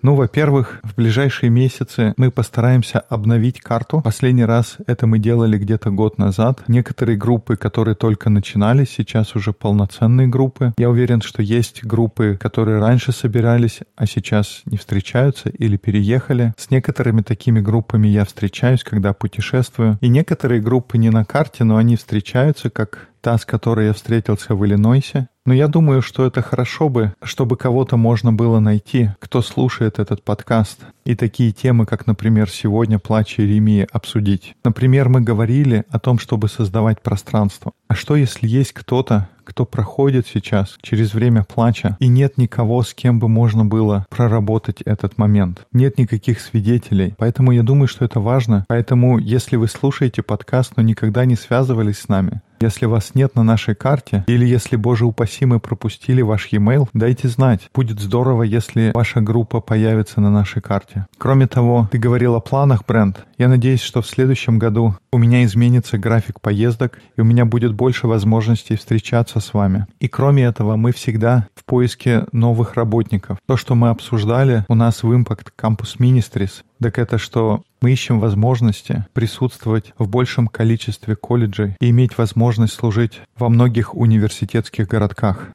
Ну, 0.00 0.14
во-первых, 0.14 0.80
в 0.84 0.94
ближайшие 0.94 1.50
месяцы 1.50 2.14
мы 2.16 2.30
постараемся 2.30 3.00
обновить 3.00 3.60
карту. 3.60 4.00
Последний 4.02 4.44
раз 4.44 4.76
это 4.86 5.08
мы 5.08 5.18
делали 5.18 5.58
где-то 5.58 5.90
год 5.90 6.18
назад. 6.18 6.62
Некоторые 6.68 7.18
группы, 7.18 7.56
которые 7.56 7.96
только 7.96 8.30
начинались, 8.30 8.90
сейчас 8.90 9.34
уже 9.34 9.52
полноценные 9.52 10.28
группы. 10.28 10.72
Я 10.78 10.88
уверен, 10.88 11.20
что 11.20 11.42
есть 11.42 11.82
группы, 11.82 12.38
которые 12.40 12.78
раньше 12.78 13.10
собирались, 13.10 13.80
а 13.96 14.06
сейчас 14.06 14.62
не 14.66 14.76
встречаются 14.76 15.48
или 15.48 15.76
переехали. 15.76 16.54
С 16.56 16.70
некоторыми 16.70 17.22
такими 17.22 17.58
группами 17.58 18.06
я 18.06 18.24
встречаюсь, 18.24 18.84
когда 18.84 19.12
путешествую. 19.12 19.98
И 20.00 20.08
некоторые 20.08 20.60
группы 20.60 20.96
не 20.96 21.10
на 21.10 21.24
карте, 21.24 21.64
но 21.64 21.76
они 21.76 21.96
встречаются 21.96 22.70
как 22.70 23.08
та, 23.20 23.36
с 23.36 23.44
которой 23.44 23.86
я 23.86 23.92
встретился 23.92 24.54
в 24.54 24.64
Иллинойсе. 24.64 25.28
Но 25.46 25.54
я 25.54 25.68
думаю, 25.68 26.02
что 26.02 26.26
это 26.26 26.42
хорошо 26.42 26.88
бы, 26.88 27.14
чтобы 27.22 27.56
кого-то 27.56 27.96
можно 27.96 28.32
было 28.32 28.58
найти, 28.58 29.10
кто 29.20 29.42
слушает 29.42 30.00
этот 30.00 30.24
подкаст, 30.24 30.80
и 31.04 31.14
такие 31.14 31.52
темы, 31.52 31.86
как, 31.86 32.08
например, 32.08 32.50
сегодня 32.50 32.98
«Плач 32.98 33.38
Иеремии» 33.38 33.86
обсудить. 33.92 34.56
Например, 34.64 35.08
мы 35.08 35.20
говорили 35.20 35.84
о 35.88 36.00
том, 36.00 36.18
чтобы 36.18 36.48
создавать 36.48 37.00
пространство. 37.00 37.70
А 37.86 37.94
что, 37.94 38.16
если 38.16 38.48
есть 38.48 38.72
кто-то, 38.72 39.28
кто 39.44 39.64
проходит 39.64 40.26
сейчас 40.26 40.76
через 40.82 41.14
время 41.14 41.44
плача, 41.44 41.96
и 42.00 42.08
нет 42.08 42.36
никого, 42.36 42.82
с 42.82 42.92
кем 42.92 43.20
бы 43.20 43.28
можно 43.28 43.64
было 43.64 44.04
проработать 44.10 44.82
этот 44.82 45.16
момент. 45.18 45.64
Нет 45.72 45.98
никаких 45.98 46.40
свидетелей. 46.40 47.14
Поэтому 47.16 47.52
я 47.52 47.62
думаю, 47.62 47.86
что 47.86 48.04
это 48.04 48.18
важно. 48.18 48.64
Поэтому, 48.66 49.18
если 49.18 49.54
вы 49.54 49.68
слушаете 49.68 50.22
подкаст, 50.22 50.72
но 50.76 50.82
никогда 50.82 51.24
не 51.24 51.36
связывались 51.36 52.00
с 52.00 52.08
нами, 52.08 52.42
если 52.60 52.86
вас 52.86 53.14
нет 53.14 53.34
на 53.34 53.42
нашей 53.42 53.74
карте, 53.74 54.24
или 54.26 54.46
если, 54.46 54.76
боже 54.76 55.04
упаси, 55.04 55.44
мы 55.46 55.60
пропустили 55.60 56.22
ваш 56.22 56.48
e-mail, 56.52 56.88
дайте 56.92 57.28
знать. 57.28 57.68
Будет 57.74 58.00
здорово, 58.00 58.42
если 58.42 58.92
ваша 58.94 59.20
группа 59.20 59.60
появится 59.60 60.20
на 60.20 60.30
нашей 60.30 60.62
карте. 60.62 61.06
Кроме 61.18 61.46
того, 61.46 61.88
ты 61.90 61.98
говорил 61.98 62.34
о 62.34 62.40
планах, 62.40 62.84
Брент. 62.86 63.24
Я 63.38 63.48
надеюсь, 63.48 63.82
что 63.82 64.00
в 64.02 64.06
следующем 64.06 64.58
году 64.58 64.96
у 65.12 65.18
меня 65.18 65.44
изменится 65.44 65.98
график 65.98 66.40
поездок, 66.40 66.98
и 67.16 67.20
у 67.20 67.24
меня 67.24 67.44
будет 67.44 67.74
больше 67.74 68.06
возможностей 68.06 68.76
встречаться 68.76 69.40
с 69.40 69.52
вами. 69.54 69.86
И 70.00 70.08
кроме 70.08 70.44
этого, 70.44 70.76
мы 70.76 70.92
всегда 70.92 71.48
в 71.54 71.64
поиске 71.64 72.26
новых 72.32 72.74
работников. 72.74 73.38
То, 73.46 73.56
что 73.56 73.74
мы 73.74 73.90
обсуждали 73.90 74.64
у 74.68 74.74
нас 74.74 75.02
в 75.02 75.12
Impact 75.12 75.48
Campus 75.58 75.98
Ministries, 75.98 76.62
так 76.80 76.98
это 76.98 77.18
что 77.18 77.62
мы 77.80 77.92
ищем 77.92 78.20
возможности 78.20 79.06
присутствовать 79.12 79.92
в 79.98 80.08
большем 80.08 80.48
количестве 80.48 81.16
колледжей 81.16 81.76
и 81.80 81.90
иметь 81.90 82.18
возможность 82.18 82.74
служить 82.74 83.20
во 83.36 83.48
многих 83.48 83.94
университетских 83.94 84.88
городках. 84.88 85.48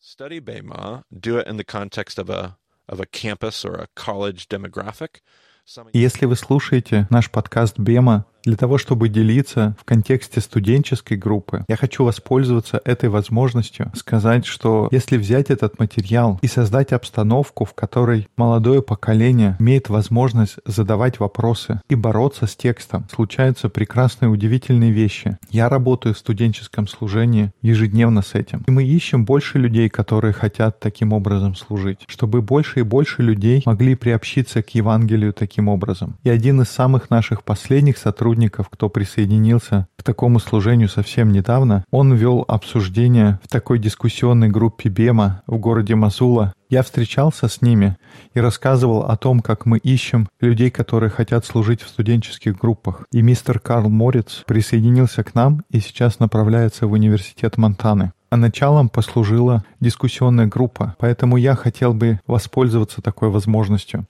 Если 5.93 6.25
вы 6.25 6.36
слушаете 6.36 7.07
наш 7.10 7.29
подкаст 7.29 7.77
Бема 7.79 8.25
для 8.43 8.56
того, 8.56 8.77
чтобы 8.77 9.10
делиться 9.10 9.75
в 9.80 9.86
контексте 9.86 10.41
студенческой 10.41 11.17
группы, 11.17 11.63
я 11.67 11.75
хочу 11.75 12.04
воспользоваться 12.04 12.82
этой 12.84 13.10
возможностью 13.10 13.91
сказать, 13.95 14.45
что 14.45 14.88
если 14.91 15.17
взять 15.17 15.49
этот 15.49 15.80
материал 15.80 16.39
и 16.41 16.47
создать 16.47 16.91
обстановку, 16.93 17.65
в 17.65 17.73
которой 17.73 18.27
молодое 18.38 18.82
поколение 18.82 19.56
имеет 19.60 19.89
возможность 19.89 20.58
задавать 20.65 21.19
вопросы 21.19 21.82
и 21.89 21.95
бороться 21.95 22.47
с 22.47 22.56
текстом, 22.56 23.06
случаются 23.13 23.69
прекрасные 23.69 24.30
удивительные 24.30 24.91
вещи. 24.91 25.38
Я 25.49 25.69
работаю 25.69 26.15
в 26.15 26.17
студенческом 26.17 26.88
служении 26.88 27.51
ежедневно 27.62 28.21
с 28.21 28.34
этим. 28.36 28.63
И 28.67 28.71
мы 28.71 28.84
ищем 28.84 29.25
больше 29.25 29.58
людей, 29.58 29.89
которые 29.89 30.34
хотят 30.34 30.80
таким 30.80 31.13
образом 31.13 31.56
служить, 31.56 31.99
чтобы 32.08 32.41
больше 32.41 32.80
и 32.80 32.84
больше 32.84 33.21
людей 33.21 33.62
могли 33.65 33.95
приобщиться 33.95 34.63
к 34.63 34.69
Евангелию 34.71 35.34
таким 35.34 35.67
образом. 35.67 36.17
И 36.23 36.30
один 36.30 36.62
из 36.62 36.69
самых 36.69 37.10
наших 37.10 37.43
последних 37.43 37.97
сотрудников 37.97 38.31
сотрудников, 38.32 38.70
кто 38.70 38.88
присоединился 38.89 39.88
к 39.98 40.04
такому 40.04 40.39
служению 40.39 40.88
совсем 40.88 41.34
недавно. 41.34 41.84
Он 41.91 42.13
вел 42.13 42.46
обсуждение 42.48 43.39
в 43.44 43.50
такой 43.50 43.78
дискуссионной 43.78 44.48
группе 44.48 44.88
Бема 44.88 45.41
в 45.48 45.58
городе 45.58 45.96
Мазула. 45.96 46.54
Я 46.70 46.82
встречался 46.82 47.50
с 47.50 47.62
ними 47.62 47.98
и 48.34 48.39
рассказывал 48.39 49.04
о 49.04 49.17
том, 49.17 49.41
как 49.41 49.65
мы 49.65 49.80
ищем 49.80 50.30
людей, 50.39 50.72
которые 50.72 51.10
хотят 51.10 51.46
служить 51.46 51.82
в 51.82 51.89
студенческих 51.89 52.58
группах. 52.58 53.06
И 53.12 53.22
мистер 53.22 53.60
Карл 53.60 53.89
Морец 53.89 54.44
присоединился 54.48 55.24
к 55.26 55.36
нам 55.36 55.63
и 55.70 55.82
сейчас 55.82 56.20
направляется 56.20 56.88
в 56.88 56.94
университет 56.94 57.58
Монтаны. 57.58 58.13
А 58.30 58.38
началом 58.38 58.88
послужила 58.88 59.65
дискуссионная 59.82 60.48
группа, 60.48 60.96
поэтому 61.00 61.36
я 61.36 61.56
хотел 61.56 61.94
бы 61.94 62.22
воспользоваться 62.28 63.02
такой 63.02 63.30
возможностью. 63.30 64.06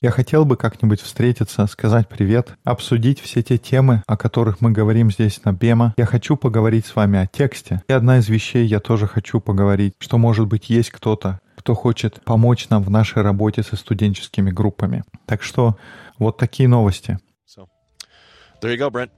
Я 0.00 0.10
хотел 0.10 0.44
бы 0.44 0.56
как-нибудь 0.56 1.00
встретиться, 1.00 1.66
сказать 1.66 2.08
привет, 2.08 2.56
обсудить 2.64 3.20
все 3.20 3.42
те 3.42 3.58
темы, 3.58 4.02
о 4.06 4.16
которых 4.16 4.60
мы 4.60 4.72
говорим 4.72 5.10
здесь 5.10 5.44
на 5.44 5.52
Бема. 5.52 5.94
Я 5.96 6.06
хочу 6.06 6.36
поговорить 6.36 6.86
с 6.86 6.96
вами 6.96 7.18
о 7.18 7.26
тексте. 7.26 7.82
И 7.88 7.92
одна 7.92 8.18
из 8.18 8.28
вещей 8.28 8.66
я 8.66 8.80
тоже 8.80 9.06
хочу 9.06 9.40
поговорить, 9.40 9.94
что, 9.98 10.18
может 10.18 10.46
быть, 10.46 10.70
есть 10.70 10.90
кто-то, 10.90 11.40
кто 11.56 11.74
хочет 11.74 12.20
помочь 12.24 12.68
нам 12.68 12.82
в 12.82 12.90
нашей 12.90 13.22
работе 13.22 13.62
со 13.62 13.76
студенческими 13.76 14.50
группами. 14.50 15.04
Так 15.26 15.42
что 15.42 15.76
вот 16.18 16.36
такие 16.36 16.68
новости. 16.68 17.18
There 18.62 18.74
you 18.74 18.78
go, 18.78 18.90
Brent. 18.90 19.10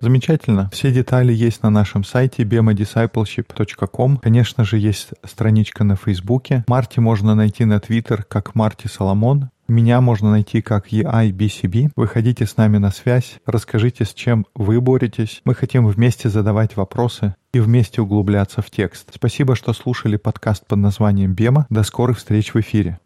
Замечательно. 0.00 0.70
Все 0.72 0.92
детали 0.92 1.32
есть 1.32 1.62
на 1.62 1.70
нашем 1.70 2.04
сайте 2.04 2.42
bemadiscipleship.com. 2.42 4.18
Конечно 4.18 4.64
же, 4.64 4.78
есть 4.78 5.10
страничка 5.24 5.84
на 5.84 5.96
Фейсбуке. 5.96 6.64
Марти 6.68 7.00
можно 7.00 7.34
найти 7.34 7.64
на 7.64 7.80
Твиттер 7.80 8.24
как 8.24 8.54
Марти 8.54 8.86
Соломон. 8.86 9.50
Меня 9.68 10.00
можно 10.00 10.30
найти 10.30 10.60
как 10.60 10.92
EIBCB. 10.92 11.92
Выходите 11.96 12.46
с 12.46 12.56
нами 12.56 12.78
на 12.78 12.90
связь, 12.90 13.38
расскажите, 13.46 14.04
с 14.04 14.12
чем 14.12 14.46
вы 14.54 14.80
боретесь. 14.80 15.40
Мы 15.44 15.54
хотим 15.54 15.86
вместе 15.86 16.28
задавать 16.28 16.76
вопросы 16.76 17.34
и 17.54 17.60
вместе 17.60 18.02
углубляться 18.02 18.60
в 18.60 18.70
текст. 18.70 19.10
Спасибо, 19.14 19.56
что 19.56 19.72
слушали 19.72 20.16
подкаст 20.16 20.66
под 20.66 20.78
названием 20.78 21.34
«Бема». 21.34 21.66
До 21.70 21.84
скорых 21.84 22.18
встреч 22.18 22.52
в 22.52 22.60
эфире. 22.60 22.98